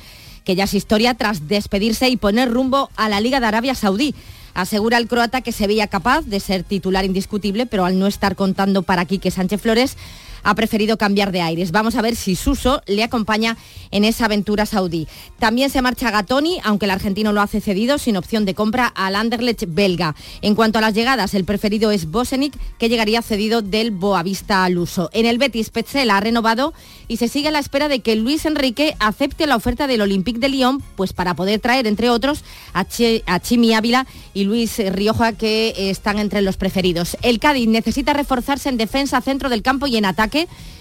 [0.45, 4.15] que ya es historia tras despedirse y poner rumbo a la Liga de Arabia Saudí.
[4.55, 8.37] Asegura el croata que se veía capaz de ser titular indiscutible, pero al no estar
[8.37, 9.97] contando para Quique Sánchez Flores,
[10.43, 11.73] ha preferido cambiar de aires.
[11.73, 13.57] Vamos a ver si Suso le acompaña
[13.91, 15.07] en esa aventura saudí.
[15.39, 19.17] También se marcha Gatoni, aunque el argentino lo hace cedido sin opción de compra al
[19.17, 20.15] Anderlecht belga.
[20.41, 24.79] En cuanto a las llegadas, el preferido es Bosenic, que llegaría cedido del Boavista al
[24.79, 25.11] uso.
[25.13, 26.73] En el Betis, Petzela ha renovado
[27.09, 30.41] y se sigue a la espera de que Luis Enrique acepte la oferta del Olympique
[30.41, 32.87] de Lyon, pues para poder traer, entre otros, a,
[33.27, 37.17] a Chimi Ávila y Luis Rioja, que están entre los preferidos.
[37.23, 40.32] El Cádiz necesita reforzarse en defensa, centro del campo y en ataque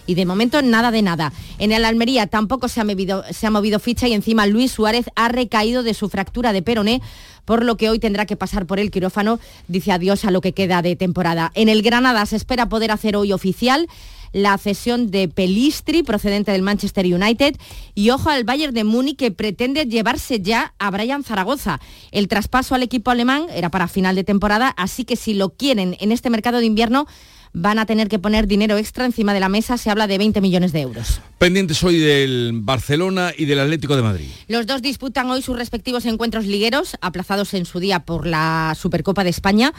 [0.07, 1.31] y de momento nada de nada.
[1.59, 5.05] En el Almería tampoco se ha, movido, se ha movido ficha y encima Luis Suárez
[5.15, 7.01] ha recaído de su fractura de peroné
[7.45, 10.53] por lo que hoy tendrá que pasar por el quirófano, dice adiós a lo que
[10.53, 11.51] queda de temporada.
[11.55, 13.87] En el Granada se espera poder hacer hoy oficial
[14.33, 17.57] la cesión de Pelistri, procedente del Manchester United,
[17.95, 21.81] y ojo al Bayern de Múnich que pretende llevarse ya a Brian Zaragoza.
[22.11, 25.97] El traspaso al equipo alemán era para final de temporada, así que si lo quieren
[25.99, 27.07] en este mercado de invierno,
[27.53, 30.41] van a tener que poner dinero extra encima de la mesa, se habla de 20
[30.41, 31.21] millones de euros.
[31.37, 34.27] Pendientes hoy del Barcelona y del Atlético de Madrid.
[34.47, 39.23] Los dos disputan hoy sus respectivos encuentros ligueros, aplazados en su día por la Supercopa
[39.23, 39.73] de España.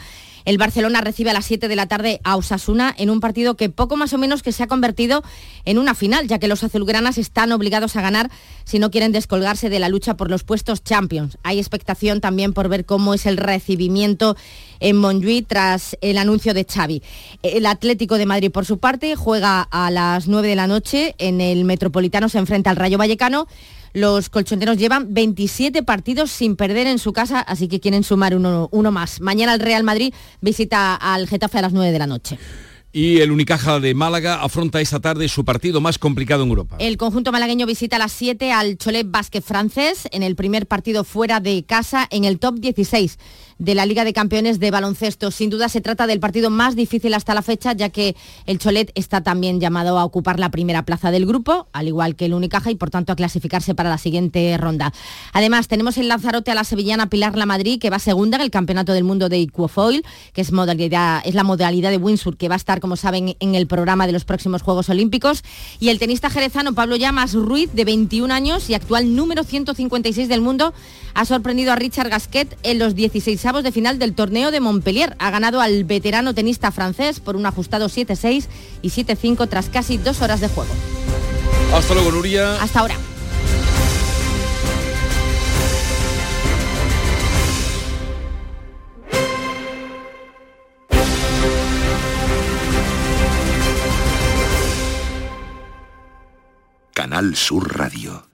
[0.45, 3.69] El Barcelona recibe a las 7 de la tarde a Osasuna en un partido que
[3.69, 5.23] poco más o menos que se ha convertido
[5.63, 8.29] en una final, ya que los azulgranas están obligados a ganar
[8.65, 11.37] si no quieren descolgarse de la lucha por los puestos Champions.
[11.43, 14.35] Hay expectación también por ver cómo es el recibimiento
[14.81, 17.01] en Montjuic tras el anuncio de Xavi.
[17.41, 21.41] El Atlético de Madrid, por su parte, juega a las 9 de la noche en
[21.41, 23.47] el Metropolitano, se enfrenta al Rayo Vallecano.
[23.93, 28.69] Los colchoneros llevan 27 partidos sin perder en su casa, así que quieren sumar uno,
[28.71, 29.21] uno más.
[29.21, 32.39] Mañana el Real Madrid visita al Getafe a las 9 de la noche.
[32.95, 36.75] Y el Unicaja de Málaga afronta esta tarde su partido más complicado en Europa.
[36.77, 41.03] El conjunto malagueño visita a las 7 al Cholet Basket francés en el primer partido
[41.03, 43.17] fuera de casa en el top 16
[43.63, 45.31] de la Liga de Campeones de Baloncesto.
[45.31, 48.91] Sin duda se trata del partido más difícil hasta la fecha, ya que el Cholet
[48.93, 52.71] está también llamado a ocupar la primera plaza del grupo, al igual que el Unicaja,
[52.71, 54.91] y por tanto a clasificarse para la siguiente ronda.
[55.31, 58.51] Además, tenemos en Lanzarote a la sevillana Pilar La Madrid, que va segunda en el
[58.51, 62.55] Campeonato del Mundo de Equofoil, que es, modalidad, es la modalidad de Windsor, que va
[62.55, 65.41] a estar, como saben, en el programa de los próximos Juegos Olímpicos.
[65.79, 70.41] Y el tenista jerezano Pablo Llamas Ruiz, de 21 años y actual número 156 del
[70.41, 70.73] mundo,
[71.13, 75.15] ha sorprendido a Richard Gasquet en los 16 de final del torneo de Montpellier.
[75.19, 78.47] Ha ganado al veterano tenista francés por un ajustado 7-6
[78.81, 80.73] y 7-5 tras casi dos horas de juego.
[81.73, 82.61] Hasta luego, Nuria.
[82.61, 82.95] Hasta ahora.
[96.93, 98.32] Canal Sur Radio.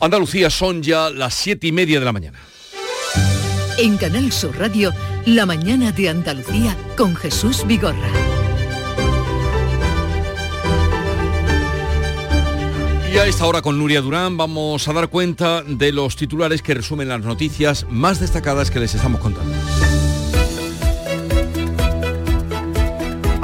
[0.00, 2.38] Andalucía son ya las siete y media de la mañana.
[3.78, 4.92] En Canal Sur Radio,
[5.26, 8.08] la mañana de Andalucía con Jesús Vigorra.
[13.12, 16.74] Y a esta hora con Nuria Durán vamos a dar cuenta de los titulares que
[16.74, 19.54] resumen las noticias más destacadas que les estamos contando.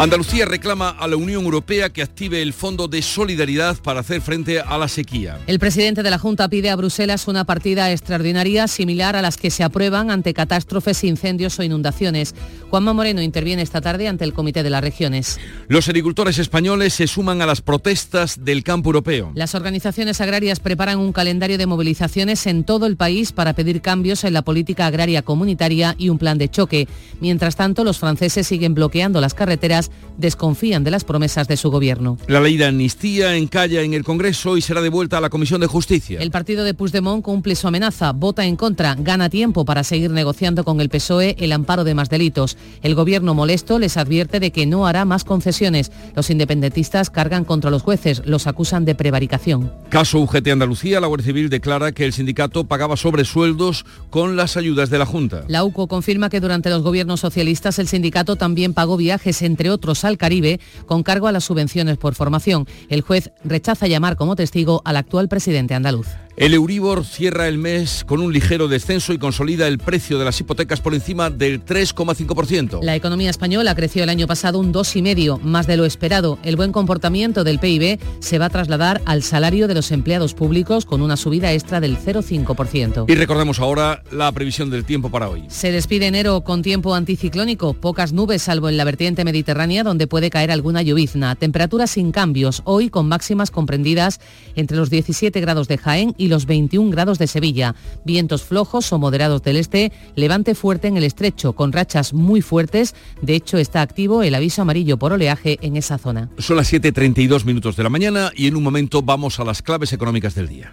[0.03, 4.59] Andalucía reclama a la Unión Europea que active el Fondo de Solidaridad para hacer frente
[4.59, 5.39] a la sequía.
[5.47, 9.53] El presidente de la Junta pide a Bruselas una partida extraordinaria similar a las que
[9.53, 12.35] se aprueban ante catástrofes, incendios o inundaciones.
[12.69, 15.39] Juanma Moreno interviene esta tarde ante el Comité de las Regiones.
[15.69, 19.31] Los agricultores españoles se suman a las protestas del campo europeo.
[19.37, 24.25] Las organizaciones agrarias preparan un calendario de movilizaciones en todo el país para pedir cambios
[24.25, 26.89] en la política agraria comunitaria y un plan de choque.
[27.21, 32.19] Mientras tanto, los franceses siguen bloqueando las carreteras desconfían de las promesas de su gobierno.
[32.27, 35.67] La ley de amnistía encalla en el Congreso y será devuelta a la Comisión de
[35.67, 36.21] Justicia.
[36.21, 40.65] El partido de Puigdemont cumple su amenaza, vota en contra, gana tiempo para seguir negociando
[40.65, 42.57] con el PSOE el amparo de más delitos.
[42.83, 45.93] El gobierno molesto les advierte de que no hará más concesiones.
[46.15, 49.73] Los independentistas cargan contra los jueces, los acusan de prevaricación.
[49.89, 54.91] Caso UGT Andalucía, la Guardia Civil declara que el sindicato pagaba sobresueldos con las ayudas
[54.91, 55.45] de la Junta.
[55.49, 59.82] La UCO confirma que durante los gobiernos socialistas el sindicato también pagó viajes, entre otros
[60.05, 62.67] al Caribe con cargo a las subvenciones por formación.
[62.89, 66.07] El juez rechaza llamar como testigo al actual presidente andaluz.
[66.35, 70.41] El Euribor cierra el mes con un ligero descenso y consolida el precio de las
[70.41, 72.83] hipotecas por encima del 3,5%.
[72.83, 76.39] La economía española creció el año pasado un 2,5%, más de lo esperado.
[76.43, 80.87] El buen comportamiento del PIB se va a trasladar al salario de los empleados públicos
[80.87, 83.05] con una subida extra del 0,5%.
[83.09, 85.45] Y recordemos ahora la previsión del tiempo para hoy.
[85.49, 90.31] Se despide enero con tiempo anticiclónico, pocas nubes salvo en la vertiente mediterránea donde puede
[90.31, 91.35] caer alguna llovizna.
[91.35, 94.19] Temperaturas sin cambios, hoy con máximas comprendidas
[94.57, 97.75] entre los 17 grados de Jaén y los 21 grados de Sevilla.
[98.05, 102.95] Vientos flojos o moderados del este, levante fuerte en el estrecho, con rachas muy fuertes.
[103.21, 106.31] De hecho, está activo el aviso amarillo por oleaje en esa zona.
[106.39, 109.93] Son las 7.32 minutos de la mañana y en un momento vamos a las claves
[109.93, 110.73] económicas del día.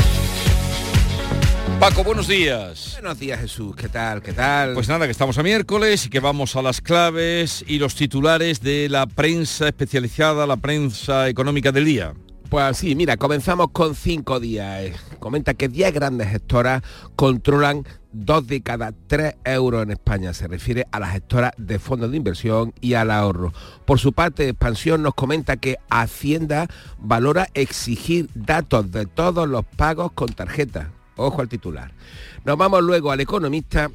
[1.81, 2.91] Paco, buenos días.
[3.01, 4.21] Buenos días Jesús, ¿qué tal?
[4.21, 4.75] ¿Qué tal?
[4.75, 8.61] Pues nada, que estamos a miércoles y que vamos a las claves y los titulares
[8.61, 12.13] de la prensa especializada, la prensa económica del día.
[12.51, 14.95] Pues sí, mira, comenzamos con cinco días.
[15.17, 16.83] Comenta que 10 grandes gestoras
[17.15, 20.35] controlan dos de cada tres euros en España.
[20.35, 23.53] Se refiere a las gestoras de fondos de inversión y al ahorro.
[23.85, 26.67] Por su parte, Expansión nos comenta que Hacienda
[26.99, 30.91] valora exigir datos de todos los pagos con tarjeta
[31.21, 31.91] Ojo al titular.
[32.45, 33.91] Nos vamos luego al economista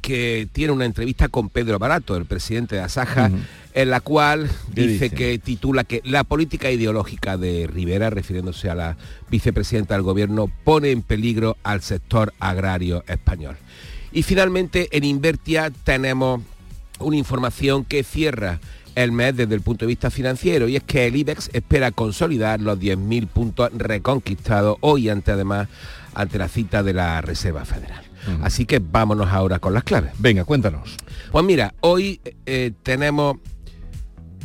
[0.00, 3.30] que tiene una entrevista con Pedro Barato, el presidente de Asaja,
[3.74, 8.96] en la cual dice, que titula que la política ideológica de Rivera, refiriéndose a la
[9.30, 13.56] vicepresidenta del gobierno, pone en peligro al sector agrario español.
[14.12, 16.40] Y finalmente en Invertia tenemos
[16.98, 18.60] una información que cierra
[19.02, 22.60] el mes desde el punto de vista financiero y es que el IBEX espera consolidar
[22.60, 25.68] los 10.000 puntos reconquistados hoy ante además
[26.14, 28.04] ante la cita de la Reserva Federal.
[28.42, 30.12] Así que vámonos ahora con las claves.
[30.18, 30.96] Venga, cuéntanos.
[31.32, 33.36] Pues mira, hoy eh, tenemos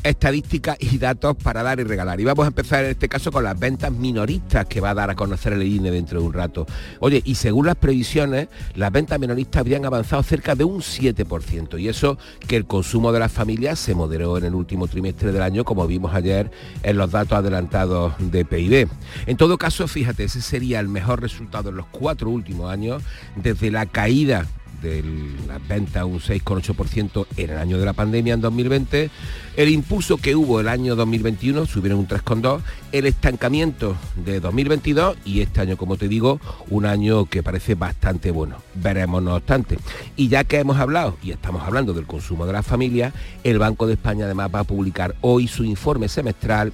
[0.06, 2.22] estadísticas y datos para dar y regalar.
[2.22, 5.10] Y vamos a empezar en este caso con las ventas minoristas que va a dar
[5.10, 6.68] a conocer el INE dentro de un rato.
[7.00, 11.80] Oye, y según las previsiones, las ventas minoristas habrían avanzado cerca de un 7%.
[11.80, 15.42] Y eso que el consumo de las familias se moderó en el último trimestre del
[15.42, 16.52] año, como vimos ayer
[16.84, 18.88] en los datos adelantados de PIB.
[19.26, 23.02] En todo caso, fíjate, ese sería el mejor resultado en los cuatro últimos años
[23.36, 24.46] desde la caída
[24.82, 25.04] de
[25.48, 29.10] la venta un 6,8% en el año de la pandemia en 2020,
[29.58, 32.62] el impulso que hubo el año 2021 subieron un 3,2%,
[32.92, 38.32] el estancamiento de 2022 y este año, como te digo, un año que parece bastante
[38.32, 38.58] bueno.
[38.76, 39.78] Veremos no obstante.
[40.16, 43.14] Y ya que hemos hablado y estamos hablando del consumo de las familias,
[43.44, 46.72] el Banco de España además va a publicar hoy su informe semestral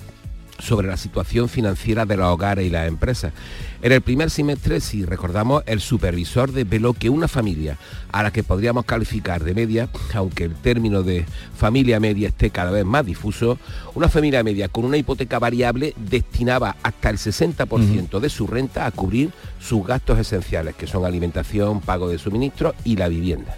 [0.62, 3.34] sobre la situación financiera de los hogares y las empresas.
[3.82, 7.78] En el primer semestre, si recordamos, el supervisor desveló que una familia
[8.12, 11.26] a la que podríamos calificar de media, aunque el término de
[11.58, 13.58] familia media esté cada vez más difuso,
[13.96, 18.92] una familia media con una hipoteca variable destinaba hasta el 60% de su renta a
[18.92, 23.58] cubrir sus gastos esenciales, que son alimentación, pago de suministro y la vivienda.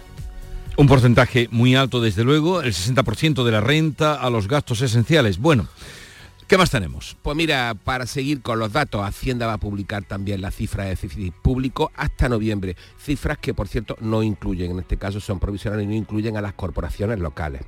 [0.76, 5.38] Un porcentaje muy alto, desde luego, el 60% de la renta a los gastos esenciales.
[5.38, 5.68] Bueno,
[6.46, 7.16] ¿Qué más tenemos?
[7.22, 10.90] Pues mira, para seguir con los datos, Hacienda va a publicar también la cifra de
[10.90, 12.76] déficit público hasta noviembre.
[12.98, 16.42] Cifras que, por cierto, no incluyen, en este caso son provisionales y no incluyen a
[16.42, 17.62] las corporaciones locales.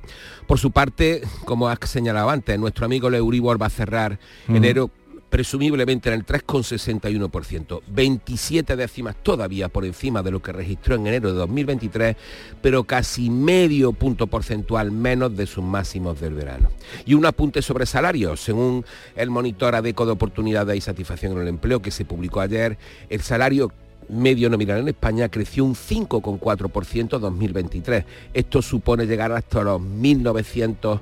[0.45, 4.91] Por su parte, como has señalado antes, nuestro amigo Euribor va a cerrar enero
[5.29, 11.31] presumiblemente en el 3,61%, 27 décimas todavía por encima de lo que registró en enero
[11.31, 12.15] de 2023,
[12.61, 16.69] pero casi medio punto porcentual menos de sus máximos del verano.
[17.05, 21.47] Y un apunte sobre salarios, según el monitor ADECO de oportunidades y satisfacción en el
[21.49, 22.77] empleo que se publicó ayer,
[23.09, 23.71] el salario
[24.09, 28.05] medio nominal en España creció un 5,4% en 2023.
[28.33, 30.99] Esto supone llegar hasta los 1.900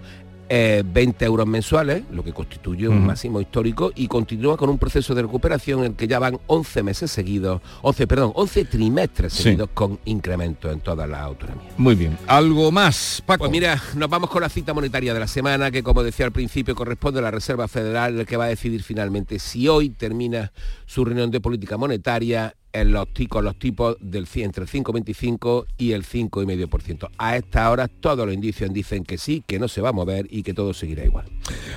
[0.50, 5.16] 20 eh, euros mensuales, lo que constituye un máximo histórico, y continúa con un proceso
[5.16, 9.70] de recuperación en el que ya van 11 meses seguidos, 11, perdón, 11 trimestres seguidos
[9.74, 11.74] con incremento en todas las autonomías.
[11.78, 12.18] Muy bien.
[12.28, 13.40] ¿Algo más, Paco?
[13.40, 16.32] Pues mira, nos vamos con la cita monetaria de la semana, que como decía al
[16.32, 20.52] principio, corresponde a la Reserva Federal, el que va a decidir finalmente si hoy termina
[20.86, 23.08] su reunión de política monetaria en los,
[23.42, 27.10] los tipos del entre el 5,25 y el 5,5%.
[27.18, 30.28] A esta hora todos los indicios dicen que sí, que no se va a mover
[30.30, 31.26] y que todo seguirá igual.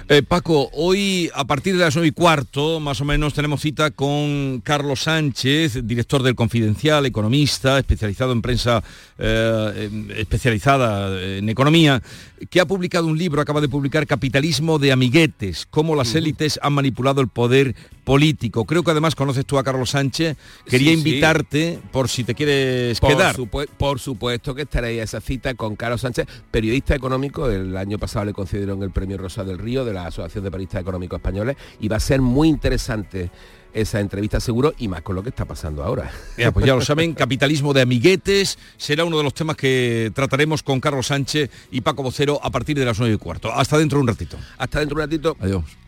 [0.08, 3.90] Eh, Paco, hoy a partir de las 9 y cuarto, más o menos, tenemos cita
[3.90, 8.82] con Carlos Sánchez, director del Confidencial, economista, especializado en prensa
[9.18, 12.02] eh, especializada en economía,
[12.50, 16.72] que ha publicado un libro, acaba de publicar Capitalismo de Amiguetes, cómo las élites han
[16.72, 17.74] manipulado el poder
[18.08, 18.64] político.
[18.64, 20.38] Creo que además conoces tú a Carlos Sánchez.
[20.64, 23.36] Quería invitarte por si te quieres quedar.
[23.76, 27.50] por supuesto que estaréis a esa cita con Carlos Sánchez, periodista económico.
[27.50, 30.80] El año pasado le concedieron el premio Rosa del Río de la Asociación de Periodistas
[30.80, 33.30] Económicos Españoles y va a ser muy interesante
[33.74, 36.10] esa entrevista seguro y más con lo que está pasando ahora.
[36.38, 40.62] Ya, pues ya lo saben, capitalismo de amiguetes será uno de los temas que trataremos
[40.62, 43.52] con Carlos Sánchez y Paco Vocero a partir de las 9 y cuarto.
[43.52, 44.38] Hasta dentro de un ratito.
[44.56, 45.36] Hasta dentro de un ratito.
[45.40, 45.87] Adiós.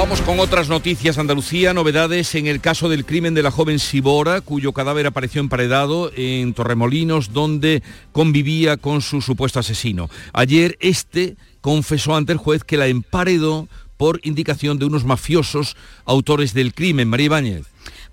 [0.00, 1.18] Vamos con otras noticias.
[1.18, 6.10] Andalucía, novedades en el caso del crimen de la joven Sibora, cuyo cadáver apareció emparedado
[6.16, 10.08] en Torremolinos, donde convivía con su supuesto asesino.
[10.32, 15.76] Ayer este confesó ante el juez que la emparedó por indicación de unos mafiosos
[16.06, 17.06] autores del crimen.
[17.06, 17.69] María Ibáñez.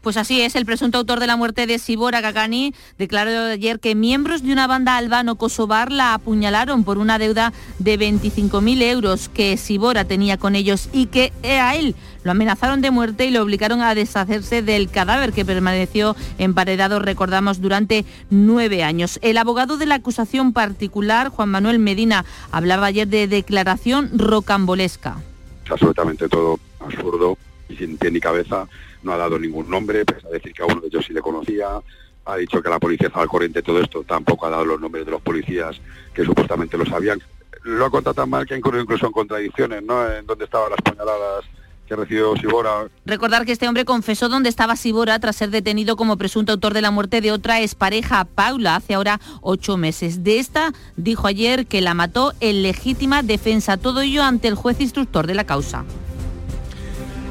[0.08, 3.94] Pues así es, el presunto autor de la muerte de Sibora Gagani declaró ayer que
[3.94, 10.06] miembros de una banda albano-kosovar la apuñalaron por una deuda de 25.000 euros que Sibora
[10.06, 11.94] tenía con ellos y que a él
[12.24, 17.60] lo amenazaron de muerte y lo obligaron a deshacerse del cadáver que permaneció emparedado, recordamos,
[17.60, 19.20] durante nueve años.
[19.22, 25.18] El abogado de la acusación particular, Juan Manuel Medina, hablaba ayer de declaración rocambolesca
[25.66, 27.38] es absolutamente todo absurdo
[27.68, 28.68] y sin pie ni cabeza,
[29.08, 31.22] no ha dado ningún nombre, pese a decir que a uno de ellos sí le
[31.22, 31.82] conocía,
[32.26, 34.80] ha dicho que la policía estaba al corriente de todo esto, tampoco ha dado los
[34.80, 35.80] nombres de los policías
[36.14, 37.20] que supuestamente lo sabían.
[37.64, 40.10] Lo ha contado tan mal que ha incluso en contradicciones, ¿no?
[40.12, 41.46] En dónde estaban las puñaladas
[41.88, 42.90] que recibió Sibora.
[43.06, 46.82] Recordar que este hombre confesó dónde estaba Sibora tras ser detenido como presunto autor de
[46.82, 50.24] la muerte de otra expareja, Paula, hace ahora ocho meses.
[50.24, 54.82] De esta dijo ayer que la mató en legítima defensa, todo ello ante el juez
[54.82, 55.86] instructor de la causa.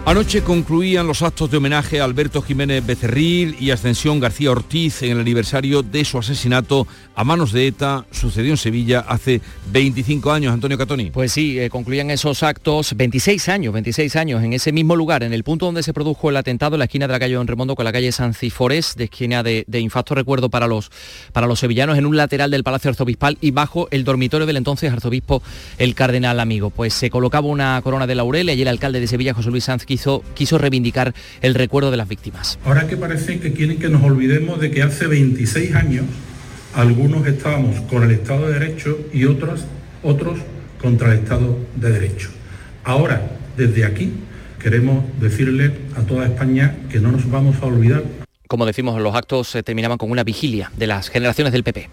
[0.09, 5.11] Anoche concluían los actos de homenaje a Alberto Jiménez Becerril y Ascensión García Ortiz en
[5.11, 6.87] el aniversario de su asesinato
[7.17, 8.07] a manos de ETA.
[8.13, 9.41] Sucedió en Sevilla hace
[9.73, 11.11] 25 años, Antonio Catoni.
[11.11, 15.33] Pues sí, eh, concluían esos actos 26 años, 26 años en ese mismo lugar, en
[15.33, 17.75] el punto donde se produjo el atentado, en la esquina de la calle Don Remondo
[17.75, 20.93] con la calle San Ciforés, de esquina de, de recuerdo para los,
[21.33, 24.93] para los sevillanos, en un lateral del Palacio Arzobispal y bajo el dormitorio del entonces
[24.93, 25.43] arzobispo
[25.79, 26.71] el Cardenal Amigo.
[26.71, 29.65] Pues se colocaba una corona de laurel y allí el alcalde de Sevilla, José Luis
[29.65, 32.59] Sanz, quiso, quiso reivindicar el recuerdo de las víctimas.
[32.65, 36.05] Ahora que parece que quieren que nos olvidemos de que hace 26 años
[36.75, 39.65] algunos estábamos con el Estado de Derecho y otros,
[40.03, 40.39] otros
[40.81, 42.29] contra el Estado de Derecho.
[42.85, 44.13] Ahora, desde aquí,
[44.63, 48.05] queremos decirle a toda España que no nos vamos a olvidar.
[48.47, 51.89] Como decimos, los actos se terminaban con una vigilia de las generaciones del PP.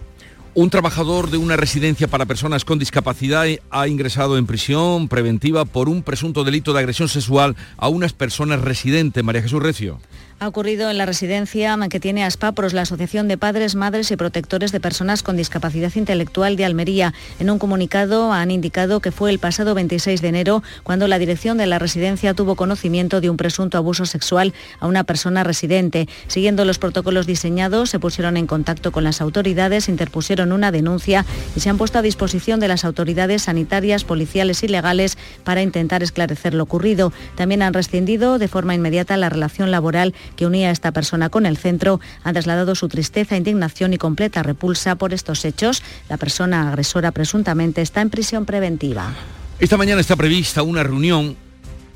[0.56, 5.88] Un trabajador de una residencia para personas con discapacidad ha ingresado en prisión preventiva por
[5.88, 9.24] un presunto delito de agresión sexual a unas personas residentes.
[9.24, 9.98] María Jesús Recio.
[10.40, 14.72] Ha ocurrido en la residencia que tiene ASPAPROS, la Asociación de Padres, Madres y Protectores
[14.72, 17.14] de Personas con Discapacidad Intelectual de Almería.
[17.38, 21.56] En un comunicado han indicado que fue el pasado 26 de enero cuando la dirección
[21.56, 26.08] de la residencia tuvo conocimiento de un presunto abuso sexual a una persona residente.
[26.26, 31.24] Siguiendo los protocolos diseñados, se pusieron en contacto con las autoridades, interpusieron una denuncia
[31.54, 36.02] y se han puesto a disposición de las autoridades sanitarias, policiales y legales para intentar
[36.02, 37.12] esclarecer lo ocurrido.
[37.36, 41.46] También han rescindido de forma inmediata la relación laboral que unía a esta persona con
[41.46, 45.82] el centro, han trasladado su tristeza, indignación y completa repulsa por estos hechos.
[46.08, 49.14] La persona agresora presuntamente está en prisión preventiva.
[49.58, 51.36] Esta mañana está prevista una reunión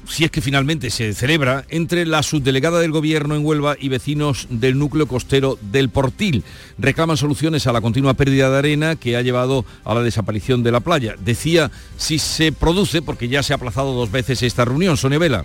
[0.08, 4.46] si es que finalmente se celebra, entre la subdelegada del Gobierno en Huelva y vecinos
[4.50, 6.44] del núcleo costero del Portil.
[6.78, 10.72] Reclaman soluciones a la continua pérdida de arena que ha llevado a la desaparición de
[10.72, 11.14] la playa.
[11.18, 14.96] Decía si se produce, porque ya se ha aplazado dos veces esta reunión.
[14.96, 15.44] Sonia Vela.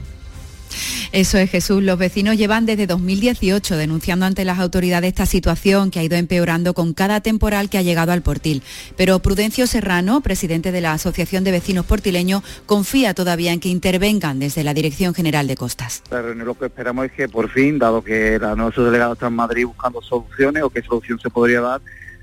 [1.12, 1.84] Eso es Jesús.
[1.84, 6.74] Los vecinos llevan desde 2018 denunciando ante las autoridades esta situación que ha ido empeorando
[6.74, 8.64] con cada temporal que ha llegado al Portil.
[8.98, 14.40] Pero Prudencio Serrano, presidente de la Asociación de Vecinos Portileños, confía todavía en que intervengan
[14.40, 16.04] desde la Dirección General de Costas.
[16.12, 19.66] Lo que esperamos es que por fin, dado que la nuestro delegado está en Madrid
[19.66, 21.82] buscando soluciones o qué solución se podría dar,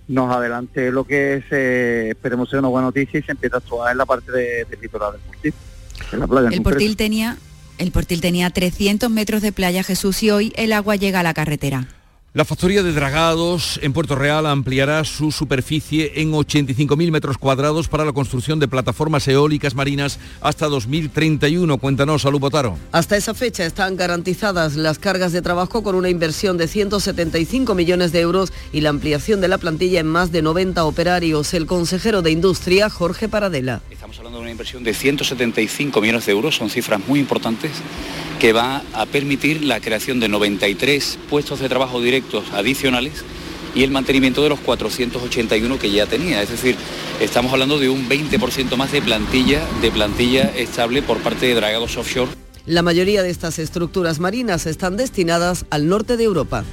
[0.09, 3.59] nos adelante lo que es, eh, esperemos sea una buena noticia y se empieza a
[3.59, 5.55] actuar en la parte de, del litoral del Portil.
[6.13, 6.63] En la playa en el.
[6.63, 7.37] Portil tenía
[7.81, 11.35] el Portil tenía 300 metros de playa Jesús y hoy el agua llega a la
[11.35, 11.89] carretera.
[12.33, 18.05] La factoría de dragados en Puerto Real ampliará su superficie en 85.000 metros cuadrados para
[18.05, 21.77] la construcción de plataformas eólicas marinas hasta 2031.
[21.79, 22.79] Cuéntanos, Salud Botaro.
[22.93, 28.13] Hasta esa fecha están garantizadas las cargas de trabajo con una inversión de 175 millones
[28.13, 31.53] de euros y la ampliación de la plantilla en más de 90 operarios.
[31.53, 33.81] El consejero de Industria, Jorge Paradela.
[33.91, 37.73] Estamos hablando de una inversión de 175 millones de euros, son cifras muy importantes
[38.39, 42.20] que va a permitir la creación de 93 puestos de trabajo directos
[42.53, 43.25] adicionales
[43.75, 46.43] y el mantenimiento de los 481 que ya tenía.
[46.43, 46.77] Es decir,
[47.21, 51.97] estamos hablando de un 20% más de plantilla, de plantilla estable por parte de Dragados
[51.97, 52.31] Offshore.
[52.67, 56.65] La mayoría de estas estructuras marinas están destinadas al norte de Europa.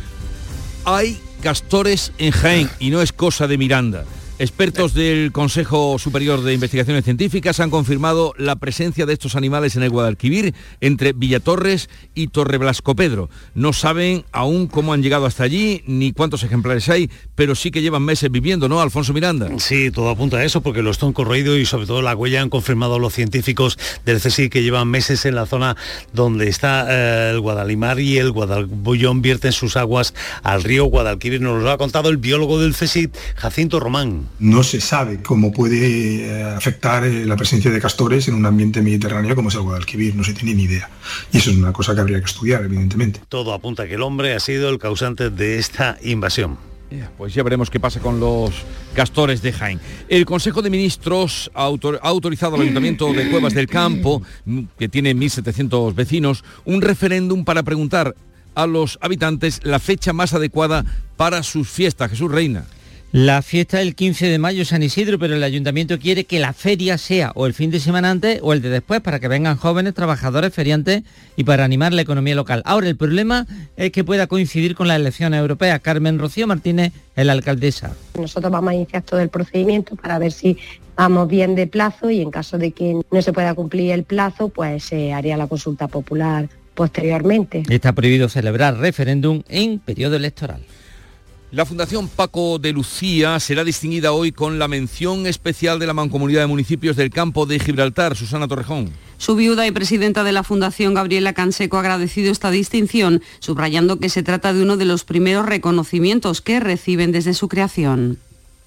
[0.86, 4.06] Hay castores en Jaén y no es cosa de Miranda.
[4.40, 9.82] Expertos del Consejo Superior de Investigaciones Científicas han confirmado la presencia de estos animales en
[9.82, 13.32] el Guadalquivir entre Villatorres y Torreblascopedro.
[13.56, 17.82] No saben aún cómo han llegado hasta allí ni cuántos ejemplares hay, pero sí que
[17.82, 19.50] llevan meses viviendo, ¿no, Alfonso Miranda?
[19.58, 22.52] Sí, todo apunta a eso porque los han corroído y sobre todo la huella han
[22.52, 25.76] confirmado los científicos del CSI que llevan meses en la zona
[26.14, 30.14] donde está eh, el Guadalimar y el Guadalbullón vierten sus aguas
[30.44, 31.42] al río Guadalquivir.
[31.42, 36.28] Nos lo ha contado el biólogo del CSI, Jacinto Román no se sabe cómo puede
[36.28, 40.16] eh, afectar eh, la presencia de castores en un ambiente mediterráneo como es el Guadalquivir,
[40.16, 40.90] no se tiene ni idea.
[41.32, 43.22] Y eso es una cosa que habría que estudiar, evidentemente.
[43.30, 46.58] Todo apunta a que el hombre ha sido el causante de esta invasión.
[47.18, 48.52] Pues ya veremos qué pasa con los
[48.94, 49.80] castores de Jaén.
[50.08, 54.22] El Consejo de Ministros ha, autor ha autorizado al Ayuntamiento de Cuevas del Campo,
[54.80, 58.16] que tiene 1.700 vecinos, un referéndum para preguntar
[58.56, 60.86] a los habitantes la fecha más adecuada
[61.18, 62.10] para sus fiestas.
[62.10, 62.66] Jesús Reina.
[63.20, 67.00] La fiesta del 15 de mayo San Isidro, pero el ayuntamiento quiere que la feria
[67.00, 69.96] sea o el fin de semana antes o el de después para que vengan jóvenes,
[69.96, 71.02] trabajadores, feriantes
[71.36, 72.62] y para animar la economía local.
[72.64, 75.80] Ahora, el problema es que pueda coincidir con las elecciones europeas.
[75.80, 77.96] Carmen Rocío Martínez es la alcaldesa.
[78.20, 80.56] Nosotros vamos a iniciar todo el procedimiento para ver si
[80.96, 84.50] vamos bien de plazo y en caso de que no se pueda cumplir el plazo,
[84.50, 87.64] pues se haría la consulta popular posteriormente.
[87.68, 90.62] Está prohibido celebrar referéndum en periodo electoral.
[91.50, 96.42] La Fundación Paco de Lucía será distinguida hoy con la mención especial de la Mancomunidad
[96.42, 98.18] de Municipios del Campo de Gibraltar.
[98.18, 98.90] Susana Torrejón.
[99.18, 104.10] Su viuda y presidenta de la Fundación, Gabriela Canseco, ha agradecido esta distinción, subrayando que
[104.10, 108.20] se trata de uno de los primeros reconocimientos que reciben desde su creación.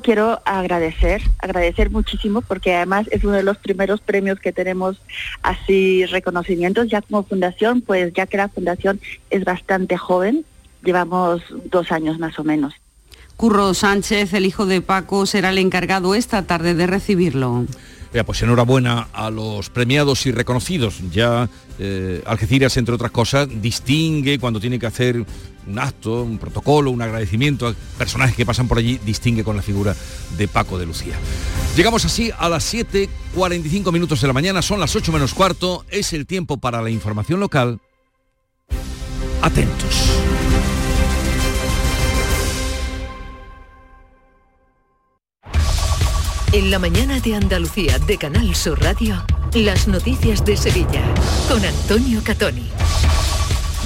[0.03, 4.97] Quiero agradecer, agradecer muchísimo porque además es uno de los primeros premios que tenemos
[5.43, 10.47] así reconocimientos ya como fundación, pues ya que la fundación es bastante joven,
[10.85, 12.75] llevamos dos años más o menos.
[13.37, 17.65] Curro Sánchez, el hijo de Paco, será el encargado esta tarde de recibirlo.
[18.13, 21.01] Ya, pues enhorabuena a los premiados y reconocidos.
[21.11, 25.25] Ya eh, Algeciras, entre otras cosas, distingue cuando tiene que hacer
[25.67, 29.63] un acto, un protocolo, un agradecimiento a personajes que pasan por allí, distingue con la
[29.63, 29.95] figura
[30.37, 31.15] de Paco de Lucía.
[31.77, 36.13] Llegamos así a las 7.45 minutos de la mañana, son las 8 menos cuarto, es
[36.13, 37.81] el tiempo para la información local.
[39.41, 40.11] Atentos.
[46.53, 49.25] En la mañana de Andalucía de Canal Sur Radio,
[49.55, 51.01] las noticias de Sevilla
[51.49, 52.69] con Antonio Catoni.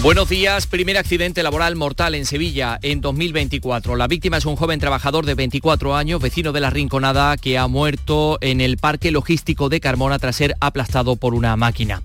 [0.00, 0.66] Buenos días.
[0.66, 3.96] Primer accidente laboral mortal en Sevilla en 2024.
[3.96, 7.66] La víctima es un joven trabajador de 24 años, vecino de la Rinconada, que ha
[7.66, 12.00] muerto en el parque logístico de Carmona tras ser aplastado por una máquina.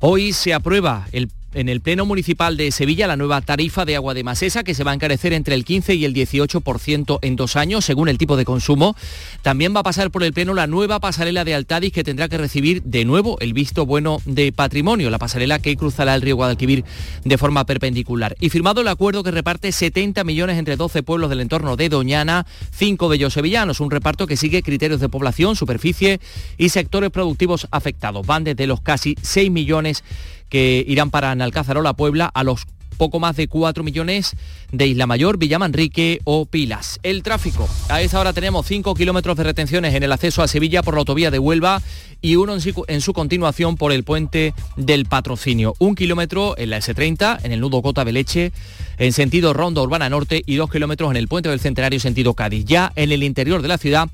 [0.00, 4.14] Hoy se aprueba el en el Pleno Municipal de Sevilla la nueva tarifa de agua
[4.14, 7.56] de Masesa que se va a encarecer entre el 15 y el 18% en dos
[7.56, 8.96] años según el tipo de consumo.
[9.42, 12.38] También va a pasar por el Pleno la nueva pasarela de Altadis que tendrá que
[12.38, 16.84] recibir de nuevo el visto bueno de patrimonio, la pasarela que cruzará el río Guadalquivir
[17.24, 18.36] de forma perpendicular.
[18.40, 22.46] Y firmado el acuerdo que reparte 70 millones entre 12 pueblos del entorno de Doñana,
[22.70, 26.20] cinco de ellos sevillanos, un reparto que sigue criterios de población, superficie
[26.56, 28.26] y sectores productivos afectados.
[28.26, 30.04] Van desde los casi 6 millones
[30.50, 32.66] que irán para la Puebla, a los
[33.00, 34.36] poco más de 4 millones
[34.72, 37.00] de Isla Mayor, Villamanrique o Pilas.
[37.02, 37.66] El tráfico.
[37.88, 40.98] A esta hora tenemos 5 kilómetros de retenciones en el acceso a Sevilla por la
[40.98, 41.80] autovía de Huelva
[42.20, 42.54] y uno
[42.88, 45.74] en su, continuación por el puente del patrocinio.
[45.78, 48.52] Un kilómetro en la S30, en el nudo Cota de Leche,
[48.98, 52.66] en sentido Ronda Urbana Norte y dos kilómetros en el puente del Centenario sentido Cádiz.
[52.66, 54.10] Ya en el interior de la ciudad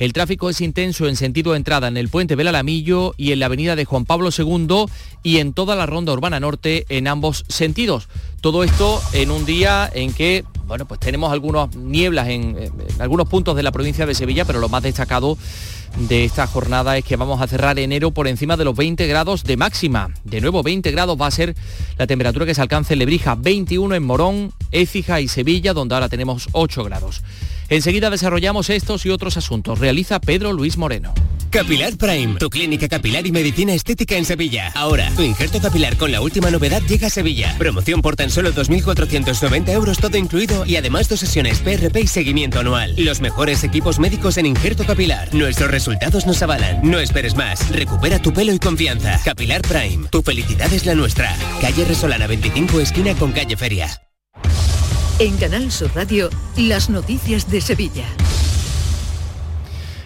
[0.00, 3.46] el tráfico es intenso en sentido de entrada en el puente Belalamillo y en la
[3.46, 4.86] avenida de Juan Pablo II
[5.22, 8.08] y en toda la ronda urbana norte en ambos sentidos.
[8.40, 12.56] Todo esto en un día en que bueno, pues tenemos algunas nieblas en,
[13.00, 15.36] algunos puntos de la provincia de Sevilla, pero lo más destacado
[15.96, 19.44] de esta jornada es que vamos a cerrar enero por encima de los 20 grados
[19.44, 20.10] de máxima.
[20.24, 21.54] De nuevo, 20 grados va a ser
[21.98, 26.08] la temperatura que se alcance en Lebrija, 21 en Morón, Écija y Sevilla, donde ahora
[26.08, 27.22] tenemos 8 grados.
[27.68, 29.78] Enseguida desarrollamos estos y otros asuntos.
[29.78, 31.14] Realiza Pedro Luis Moreno.
[31.50, 34.70] Capilar Prime, tu clínica capilar y medicina estética en Sevilla.
[34.76, 37.56] Ahora, tu injerto capilar con la última novedad llega a Sevilla.
[37.58, 42.60] Promoción por tan solo 2.490 euros todo incluido y además dos sesiones PRP y seguimiento
[42.60, 42.94] anual.
[42.96, 45.34] Los mejores equipos médicos en injerto capilar.
[45.34, 46.80] Nuestros resultados nos avalan.
[46.82, 47.70] No esperes más.
[47.70, 49.18] Recupera tu pelo y confianza.
[49.24, 51.34] Capilar Prime, tu felicidad es la nuestra.
[51.62, 53.88] Calle Resolana 25, esquina con calle Feria.
[55.18, 56.28] En Canal Sur Radio,
[56.58, 58.04] las noticias de Sevilla.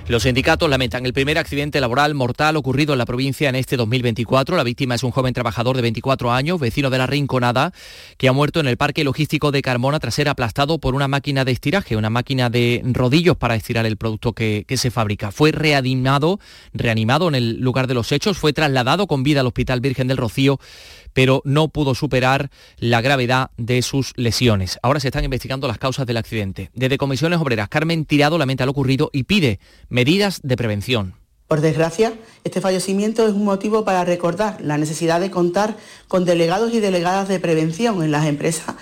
[0.07, 4.55] Los sindicatos lamentan el primer accidente laboral mortal ocurrido en la provincia en este 2024.
[4.55, 7.73] La víctima es un joven trabajador de 24 años, vecino de la Rinconada,
[8.19, 11.47] que ha muerto en el parque logístico de Carmona tras ser aplastado por una máquina
[11.47, 15.33] de estiraje, una máquina de rodillos para estirar el producto que, se fabrica.
[15.33, 16.39] Fue reanimado
[17.29, 20.61] en el lugar de los hechos, fue trasladado con vida al Hospital Virgen del Rocío
[21.15, 24.79] pero no pudo superar la gravedad de sus lesiones.
[24.83, 26.71] Ahora se están investigando las causas del accidente.
[26.75, 31.15] Desde Comisiones Obreras, Carmen Tirado lamenta lo ocurrido y pide medidas de prevención.
[31.47, 35.77] Por desgracia, este fallecimiento es un motivo para recordar la necesidad de contar
[36.09, 38.75] con delegados y delegadas de prevención en las empresas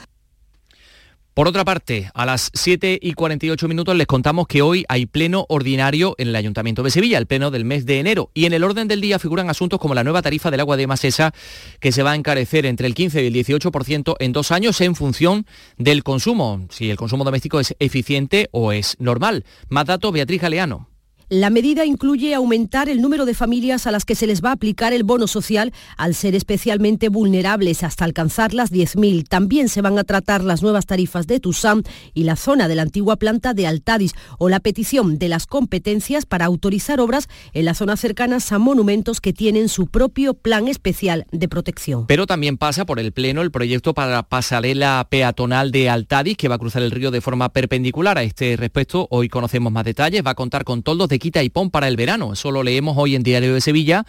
[1.35, 5.47] por otra parte, a las 7 y 48 minutos les contamos que hoy hay pleno
[5.49, 8.30] ordinario en el Ayuntamiento de Sevilla, el pleno del mes de enero.
[8.35, 10.87] Y en el orden del día figuran asuntos como la nueva tarifa del agua de
[10.87, 11.33] Masesa,
[11.80, 14.95] que se va a encarecer entre el 15 y el 18% en dos años en
[14.95, 15.47] función
[15.78, 19.45] del consumo, si el consumo doméstico es eficiente o es normal.
[19.70, 20.91] Más datos, Beatriz Galeano.
[21.33, 24.53] La medida incluye aumentar el número de familias a las que se les va a
[24.53, 29.26] aplicar el bono social al ser especialmente vulnerables hasta alcanzar las 10.000.
[29.26, 32.83] También se van a tratar las nuevas tarifas de Tusam y la zona de la
[32.83, 37.78] antigua planta de Altadis o la petición de las competencias para autorizar obras en las
[37.78, 42.09] zonas cercanas a monumentos que tienen su propio plan especial de protección.
[42.09, 46.49] Pero también pasa por el Pleno el proyecto para la pasarela peatonal de Altadis que
[46.49, 48.18] va a cruzar el río de forma perpendicular.
[48.18, 50.22] A este respecto, hoy conocemos más detalles.
[50.26, 52.33] Va a contar con toldos de quita y pon para el verano.
[52.33, 54.05] Eso lo leemos hoy en Diario de Sevilla.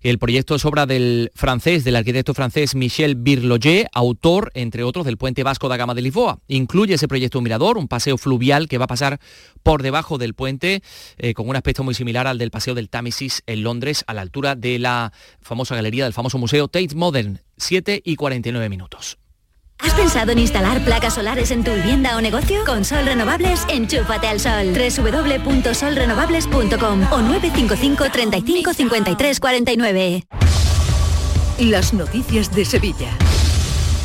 [0.00, 5.16] El proyecto es obra del francés, del arquitecto francés Michel Birloyer, autor, entre otros, del
[5.16, 6.38] puente vasco da Gama de Lisboa.
[6.46, 9.18] Incluye ese proyecto mirador, un paseo fluvial que va a pasar
[9.64, 10.82] por debajo del puente,
[11.18, 14.22] eh, con un aspecto muy similar al del paseo del Támesis en Londres, a la
[14.22, 17.40] altura de la famosa galería del famoso museo Tate Modern.
[17.56, 19.18] 7 y 49 minutos.
[19.82, 22.64] ¿Has pensado en instalar placas solares en tu vivienda o negocio?
[22.64, 24.72] Con Sol Renovables, enchúfate al sol.
[24.72, 30.24] www.solrenovables.com o 955 35 53 49.
[31.58, 33.10] Las noticias de Sevilla.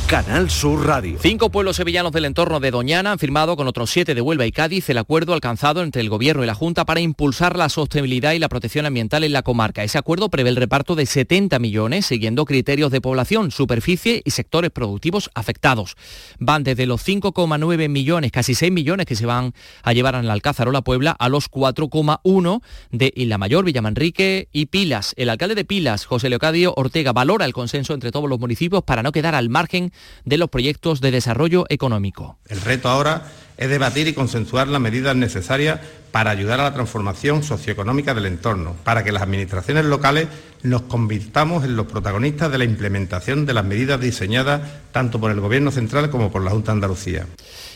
[0.08, 1.20] Canal Sur Radio.
[1.22, 4.54] Cinco pueblos sevillanos del entorno de Doñana han firmado con otros siete de Huelva y
[4.54, 8.40] Cádiz el acuerdo alcanzado entre el Gobierno y la Junta para impulsar la sostenibilidad y
[8.40, 9.84] la protección ambiental en la comarca.
[9.84, 14.72] Ese acuerdo prevé el reparto de 70 millones siguiendo criterios de población, superficie y sectores
[14.72, 15.98] productivos afectados.
[16.40, 19.54] Van desde los 5,9 millones, casi 6 millones que se van
[19.84, 24.48] a llevar en el Alcázar o la Puebla a los 4,1 de Isla Mayor, Villamanrique
[24.54, 25.14] y Pilas.
[25.18, 29.04] El alcalde de Pilas, José Leocadio Ortega, valora el consenso entre todos los municipios para
[29.04, 29.92] no quedar al margen
[30.26, 32.38] de los proyectos de desarrollo económico.
[32.48, 33.24] El reto ahora
[33.58, 35.80] es debatir y consensuar las medidas necesarias
[36.12, 40.28] para ayudar a la transformación socioeconómica del entorno, para que las administraciones locales
[40.64, 45.40] nos convirtamos en los protagonistas de la implementación de las medidas diseñadas tanto por el
[45.40, 47.26] Gobierno central como por la Junta de Andalucía.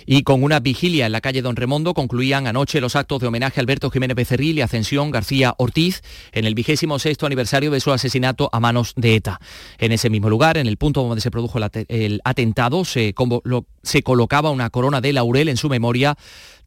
[0.05, 3.59] Y con una vigilia en la calle Don Remondo concluían anoche los actos de homenaje
[3.59, 7.91] a Alberto Jiménez Becerril y Ascensión García Ortiz en el vigésimo sexto aniversario de su
[7.91, 9.39] asesinato a manos de ETA.
[9.77, 13.13] En ese mismo lugar, en el punto donde se produjo el, atentado, se,
[13.83, 16.15] se colocaba una corona de laurel en su memoria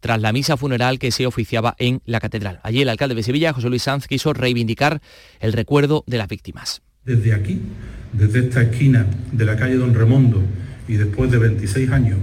[0.00, 2.60] tras la misa funeral que se oficiaba en la catedral.
[2.62, 5.00] Allí el alcalde de Sevilla, José Luis Sanz, quiso reivindicar
[5.40, 6.82] el recuerdo de las víctimas.
[7.04, 7.60] Desde aquí,
[8.12, 10.42] desde esta esquina de la calle Don Remondo
[10.88, 12.18] y después de 26 años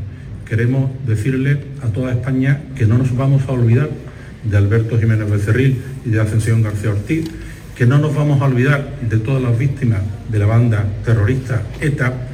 [0.52, 3.90] queremos decirle a toda España que no nos vamos a olvidar
[4.44, 7.32] de Alberto Jiménez Becerril y de Ascensión García Ortiz,
[7.74, 12.31] que no nos vamos a olvidar de todas las víctimas de la banda terrorista ETA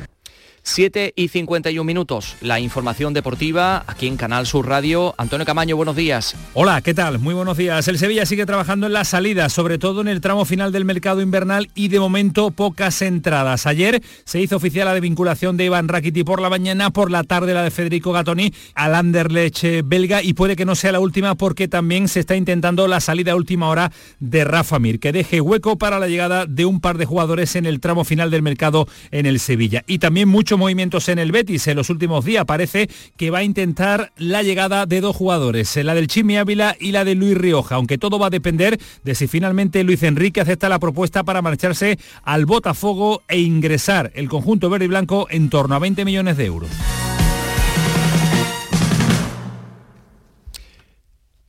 [0.68, 2.36] 7 y 51 minutos.
[2.42, 5.16] La información deportiva aquí en Canal Sur Radio.
[5.18, 6.36] Antonio Camaño, buenos días.
[6.54, 7.20] Hola, ¿qué tal?
[7.20, 7.88] Muy buenos días.
[7.88, 11.22] El Sevilla sigue trabajando en la salida, sobre todo en el tramo final del mercado
[11.22, 13.66] invernal y de momento pocas entradas.
[13.66, 17.54] Ayer se hizo oficial la desvinculación de Iván Rakiti por la mañana, por la tarde
[17.54, 21.68] la de Federico Gatoni al Anderlecht belga y puede que no sea la última porque
[21.68, 25.78] también se está intentando la salida a última hora de Rafa Mir, que deje hueco
[25.78, 29.26] para la llegada de un par de jugadores en el tramo final del mercado en
[29.26, 29.84] el Sevilla.
[29.88, 32.46] Y también mucho movimientos en el Betis en los últimos días.
[32.46, 36.92] Parece que va a intentar la llegada de dos jugadores, la del Chimi Ávila y
[36.92, 40.70] la de Luis Rioja, aunque todo va a depender de si finalmente Luis Enrique acepta
[40.70, 45.76] la propuesta para marcharse al Botafogo e ingresar el conjunto verde y blanco en torno
[45.76, 46.70] a 20 millones de euros.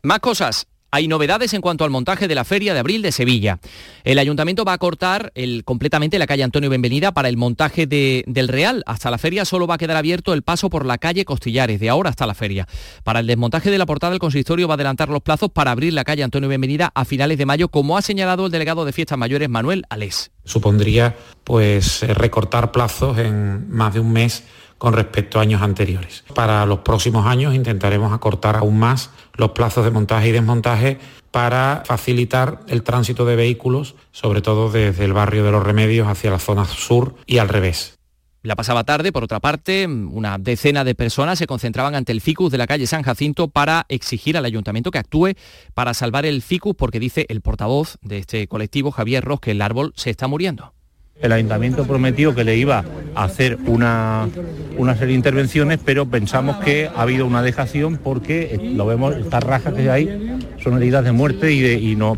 [0.03, 0.67] Más cosas.
[0.91, 3.59] Hay novedades en cuanto al montaje de la Feria de Abril de Sevilla.
[4.05, 5.33] El ayuntamiento va a cortar
[5.67, 8.83] completamente la calle Antonio Benvenida para el montaje del Real.
[8.87, 11.91] Hasta la feria solo va a quedar abierto el paso por la calle Costillares, de
[11.91, 12.67] ahora hasta la feria.
[13.05, 15.93] Para el desmontaje de la portada, el consistorio va a adelantar los plazos para abrir
[15.93, 19.19] la calle Antonio Benvenida a finales de mayo, como ha señalado el delegado de Fiestas
[19.19, 20.31] Mayores, Manuel Alés.
[20.45, 21.15] Supondría
[21.45, 24.45] pues eh, recortar plazos en más de un mes
[24.79, 26.25] con respecto a años anteriores.
[26.35, 30.99] Para los próximos años intentaremos acortar aún más los plazos de montaje y desmontaje
[31.31, 36.31] para facilitar el tránsito de vehículos, sobre todo desde el barrio de los Remedios hacia
[36.31, 37.99] la zona sur y al revés.
[38.43, 42.53] La pasaba tarde, por otra parte, una decena de personas se concentraban ante el ficus
[42.53, 45.33] de la calle San Jacinto para exigir al ayuntamiento que actúe
[45.75, 49.61] para salvar el ficus porque dice el portavoz de este colectivo, Javier Ros, que el
[49.61, 50.73] árbol se está muriendo.
[51.21, 54.29] El ayuntamiento prometió que le iba a hacer una,
[54.77, 59.43] una serie de intervenciones, pero pensamos que ha habido una dejación porque lo vemos, estas
[59.43, 62.17] rajas que hay son heridas de muerte y, no,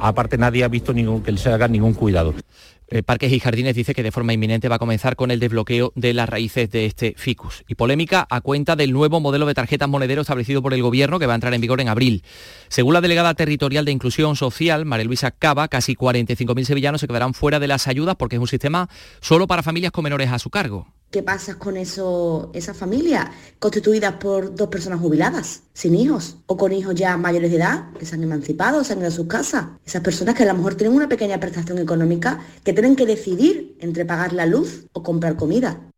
[0.00, 2.34] aparte nadie ha visto ningún, que se haga ningún cuidado.
[2.88, 5.92] Eh, Parques y Jardines dice que de forma inminente va a comenzar con el desbloqueo
[5.96, 7.64] de las raíces de este ficus.
[7.66, 11.26] Y polémica a cuenta del nuevo modelo de tarjetas monedero establecido por el Gobierno que
[11.26, 12.22] va a entrar en vigor en abril.
[12.68, 17.34] Según la delegada territorial de Inclusión Social, María Luisa Cava, casi 45.000 sevillanos se quedarán
[17.34, 18.88] fuera de las ayudas porque es un sistema
[19.20, 20.95] solo para familias con menores a su cargo.
[21.10, 26.72] ¿Qué pasa con eso, esas familias constituidas por dos personas jubiladas, sin hijos, o con
[26.72, 29.66] hijos ya mayores de edad, que se han emancipado, se han ido a sus casas?
[29.84, 33.76] Esas personas que a lo mejor tienen una pequeña prestación económica, que tienen que decidir
[33.80, 35.90] entre pagar la luz o comprar comida.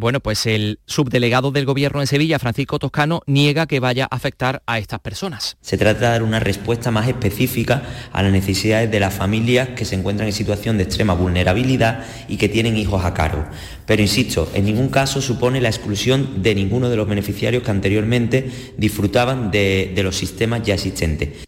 [0.00, 4.62] Bueno, pues el subdelegado del Gobierno en Sevilla, Francisco Toscano, niega que vaya a afectar
[4.64, 5.56] a estas personas.
[5.60, 7.82] Se trata de dar una respuesta más específica
[8.12, 12.36] a las necesidades de las familias que se encuentran en situación de extrema vulnerabilidad y
[12.36, 13.44] que tienen hijos a cargo.
[13.86, 18.72] Pero insisto, en ningún caso supone la exclusión de ninguno de los beneficiarios que anteriormente
[18.76, 21.47] disfrutaban de, de los sistemas ya existentes.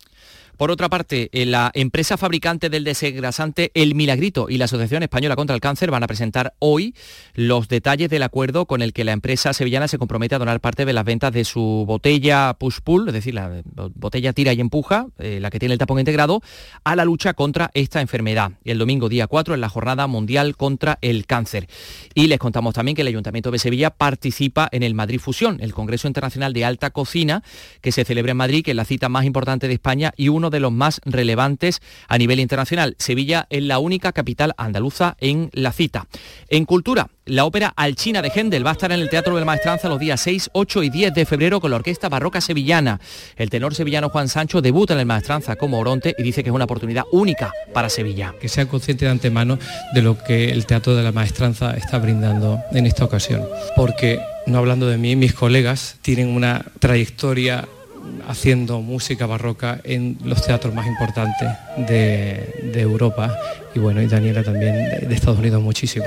[0.60, 5.34] Por otra parte, eh, la empresa fabricante del desengrasante El Milagrito y la Asociación Española
[5.34, 6.94] contra el Cáncer van a presentar hoy
[7.32, 10.84] los detalles del acuerdo con el que la empresa sevillana se compromete a donar parte
[10.84, 13.62] de las ventas de su botella push pull, es decir, la
[13.94, 16.42] botella tira y empuja, eh, la que tiene el tapón integrado,
[16.84, 18.52] a la lucha contra esta enfermedad.
[18.62, 21.68] El domingo día 4 en la Jornada Mundial contra el Cáncer.
[22.14, 25.72] Y les contamos también que el Ayuntamiento de Sevilla participa en el Madrid Fusión, el
[25.72, 27.42] Congreso Internacional de Alta Cocina,
[27.80, 30.49] que se celebra en Madrid, que es la cita más importante de España y uno
[30.50, 32.96] de los más relevantes a nivel internacional.
[32.98, 36.06] Sevilla es la única capital andaluza en la cita.
[36.48, 39.46] En cultura, la ópera Alchina de Händel va a estar en el Teatro de la
[39.46, 43.00] Maestranza los días 6, 8 y 10 de febrero con la Orquesta Barroca Sevillana.
[43.36, 46.54] El tenor sevillano Juan Sancho debuta en el Maestranza como Oronte y dice que es
[46.54, 48.34] una oportunidad única para Sevilla.
[48.40, 49.58] Que sea consciente de antemano
[49.94, 53.44] de lo que el Teatro de la Maestranza está brindando en esta ocasión.
[53.76, 57.68] Porque, no hablando de mí, mis colegas tienen una trayectoria
[58.26, 63.36] haciendo música barroca en los teatros más importantes de, Europa
[63.74, 66.06] y bueno, y Daniela también de, de Estados Unidos muchísimo.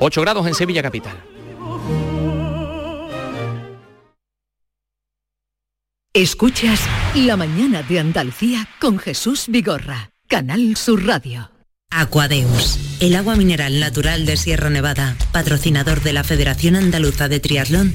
[0.00, 1.16] 8 grados en Sevilla Capital.
[6.12, 6.80] Escuchas
[7.14, 11.50] La mañana de Andalucía con Jesús Vigorra, Canal Sur Radio.
[11.90, 17.94] Aquadeus, el agua mineral natural de Sierra Nevada, patrocinador de la Federación Andaluza de Triatlón,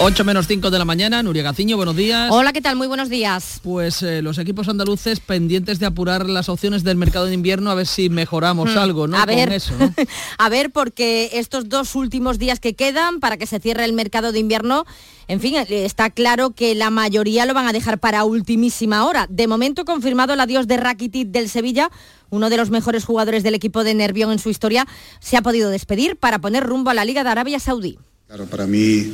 [0.00, 2.30] 8 menos 5 de la mañana, Nuria Gaciño, buenos días.
[2.30, 2.76] Hola, ¿qué tal?
[2.76, 3.58] Muy buenos días.
[3.64, 7.74] Pues eh, los equipos andaluces pendientes de apurar las opciones del mercado de invierno a
[7.74, 9.16] ver si mejoramos Hmm, algo, ¿no?
[9.16, 9.92] A Con ver, eso, ¿no?
[10.38, 14.30] a ver, porque estos dos últimos días que quedan para que se cierre el mercado
[14.30, 14.84] de invierno,
[15.26, 19.26] en fin, eh, está claro que la mayoría lo van a dejar para ultimísima hora.
[19.28, 21.90] De momento confirmado el adiós de Rakitic del Sevilla,
[22.30, 24.86] uno de los mejores jugadores del equipo de Nervión en su historia,
[25.18, 27.98] se ha podido despedir para poner rumbo a la Liga de Arabia Saudí.
[28.28, 29.10] Claro, para mí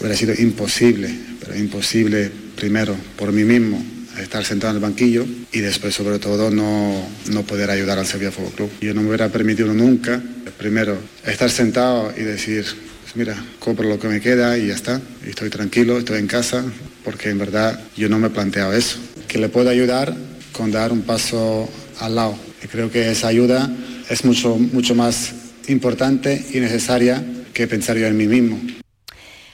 [0.00, 1.08] hubiera sido imposible,
[1.40, 3.82] pero imposible primero por mí mismo
[4.20, 8.30] estar sentado en el banquillo y después sobre todo no, no poder ayudar al Sevilla
[8.30, 8.70] Fútbol Club.
[8.82, 10.22] Yo no me hubiera permitido nunca,
[10.58, 12.66] primero, estar sentado y decir,
[13.02, 16.26] pues mira, compro lo que me queda y ya está, y estoy tranquilo, estoy en
[16.26, 16.62] casa,
[17.02, 18.98] porque en verdad yo no me he planteado eso.
[19.26, 20.14] Que le puedo ayudar
[20.52, 21.66] con dar un paso
[21.98, 22.38] al lado.
[22.62, 23.74] Y creo que esa ayuda
[24.10, 25.32] es mucho, mucho más
[25.66, 28.58] importante y necesaria que pensar yo en mí mismo.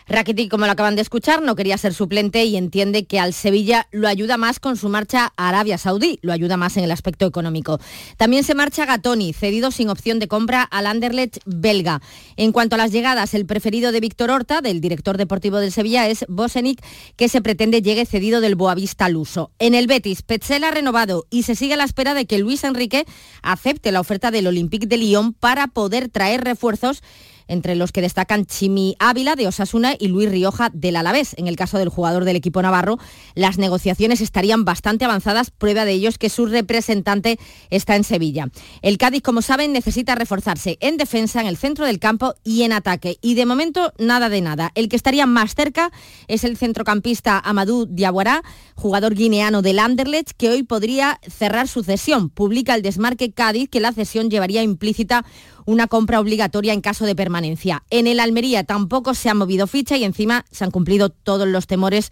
[0.09, 3.89] Rakitic, como lo acaban de escuchar, no quería ser suplente y entiende que al Sevilla
[3.91, 7.27] lo ayuda más con su marcha a Arabia Saudí, lo ayuda más en el aspecto
[7.27, 7.81] económico.
[8.17, 12.03] También se marcha Gatoni, cedido sin opción de compra al Anderlecht belga.
[12.37, 16.09] En cuanto a las llegadas, el preferido de Víctor Horta, del director deportivo del Sevilla,
[16.09, 16.81] es Bosenic,
[17.17, 19.51] que se pretende llegue cedido del Boavista Luso.
[19.59, 22.63] En el Betis, Petzela ha renovado y se sigue a la espera de que Luis
[22.63, 23.07] Enrique
[23.43, 27.03] acepte la oferta del Olympique de Lyon para poder traer refuerzos
[27.49, 31.35] entre los que destacan Chimi Ávila de Osasuna y Luis Rioja del Alavés.
[31.39, 32.99] En el caso del jugador del equipo navarro,
[33.35, 37.39] las negociaciones estarían bastante avanzadas, prueba de ello es que su representante
[37.71, 38.49] está en Sevilla.
[38.83, 42.73] El Cádiz, como saben, necesita reforzarse en defensa, en el centro del campo y en
[42.73, 43.19] ataque.
[43.21, 44.73] Y de momento, nada de nada.
[44.75, 45.91] El que estaría más cerca
[46.29, 48.43] es el centrocampista Amadou Diawara,
[48.75, 52.31] jugador guineano del Anderlecht, que hoy podría cerrar su cesión.
[52.31, 55.25] Publica el desmarque Cádiz que la cesión llevaría implícita
[55.67, 57.83] una compra obligatoria en caso de permanencia.
[57.91, 61.67] En el Almería tampoco se ha movido ficha y encima se han cumplido todos los
[61.67, 62.11] temores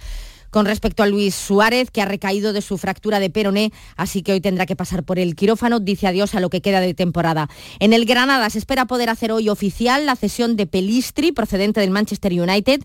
[0.55, 4.31] con respecto a Luis Suárez, que ha recaído de su fractura de peroné, así que
[4.31, 7.49] hoy tendrá que pasar por el quirófano, dice adiós a lo que queda de temporada.
[7.81, 11.91] En el Granada se espera poder hacer hoy oficial la cesión de Pelistri, procedente del
[11.91, 12.83] Manchester United,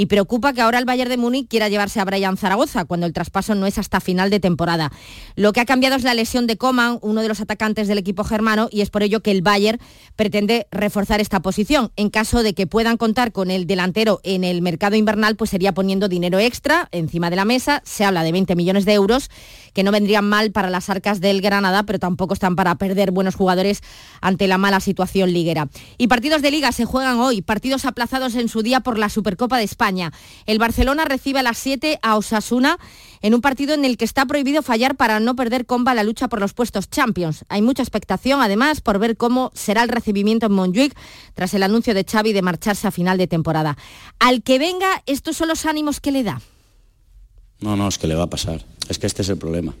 [0.00, 3.12] y preocupa que ahora el Bayern de Múnich quiera llevarse a Brian Zaragoza, cuando el
[3.12, 4.90] traspaso no es hasta final de temporada.
[5.36, 8.24] Lo que ha cambiado es la lesión de Coman, uno de los atacantes del equipo
[8.24, 9.78] germano, y es por ello que el Bayern
[10.16, 11.92] pretende reforzar esta posición.
[11.96, 15.74] En caso de que puedan contar con el delantero en el mercado invernal, pues sería
[15.74, 17.82] poniendo dinero extra encima de la mesa.
[17.84, 19.28] Se habla de 20 millones de euros,
[19.72, 23.34] que no vendrían mal para las arcas del Granada, pero tampoco están para perder buenos
[23.34, 23.82] jugadores
[24.20, 25.68] ante la mala situación liguera.
[25.98, 29.58] Y partidos de liga se juegan hoy, partidos aplazados en su día por la Supercopa
[29.58, 30.12] de España.
[30.46, 32.78] El Barcelona recibe a las 7 a Osasuna
[33.22, 36.28] en un partido en el que está prohibido fallar para no perder comba la lucha
[36.28, 37.44] por los puestos Champions.
[37.48, 40.96] Hay mucha expectación, además, por ver cómo será el recibimiento en Montjuic
[41.34, 43.76] tras el anuncio de Xavi de marcharse a final de temporada.
[44.18, 46.40] Al que venga, estos son los ánimos que le da.
[47.60, 48.64] No, no, es que le va a pasar.
[48.88, 49.74] Es que este es el problema.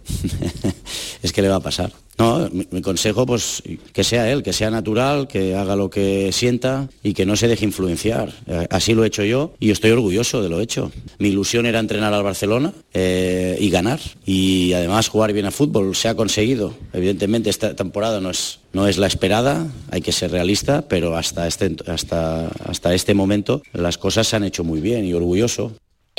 [1.22, 1.92] es que le va a pasar.
[2.18, 3.62] No, mi, consejo, pues
[3.92, 7.48] que sea él, que sea natural, que haga lo que sienta y que no se
[7.48, 8.32] deje influenciar.
[8.46, 10.92] Eh, así lo he hecho yo y estoy orgulloso de lo hecho.
[11.18, 14.00] Mi ilusión era entrenar al Barcelona eh, y ganar.
[14.26, 15.96] Y además jugar bien a fútbol.
[15.96, 16.74] Se ha conseguido.
[16.92, 21.48] Evidentemente esta temporada no es, no es la esperada, hay que ser realista, pero hasta
[21.48, 25.72] este, hasta, hasta este momento las cosas se han hecho muy bien y orgulloso.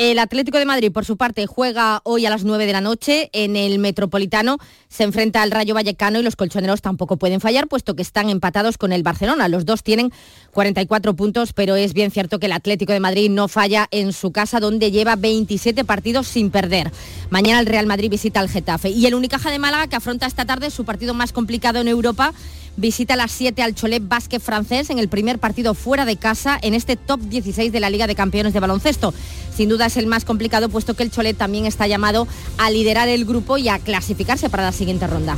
[0.04, 3.30] El Atlético de Madrid, por su parte, juega hoy a las 9 de la noche
[3.34, 4.58] en el Metropolitano.
[4.90, 8.80] Se enfrenta al Rayo Vallecano y los colchoneros tampoco pueden fallar, puesto que están empatados
[8.80, 9.48] con el Barcelona.
[9.48, 10.12] Los dos tienen
[10.54, 14.32] 44 puntos, pero es bien cierto que el Atlético de Madrid no falla en su
[14.32, 16.92] casa, donde lleva 27 partidos sin perder.
[17.30, 18.90] Mañana el Real Madrid visita al Getafe.
[18.90, 22.34] Y el Unicaja de Málaga, que afronta esta tarde su partido más complicado en Europa,
[22.78, 26.58] visita a las 7 al Cholet Basket francés en el primer partido fuera de casa
[26.62, 29.14] en este top 16 de la Liga de Campeones de Baloncesto.
[29.56, 33.10] Sin duda es el más complicado puesto que el Cholet también está llamado a liderar
[33.10, 35.38] el grupo y a clasificarse para la siguiente ronda.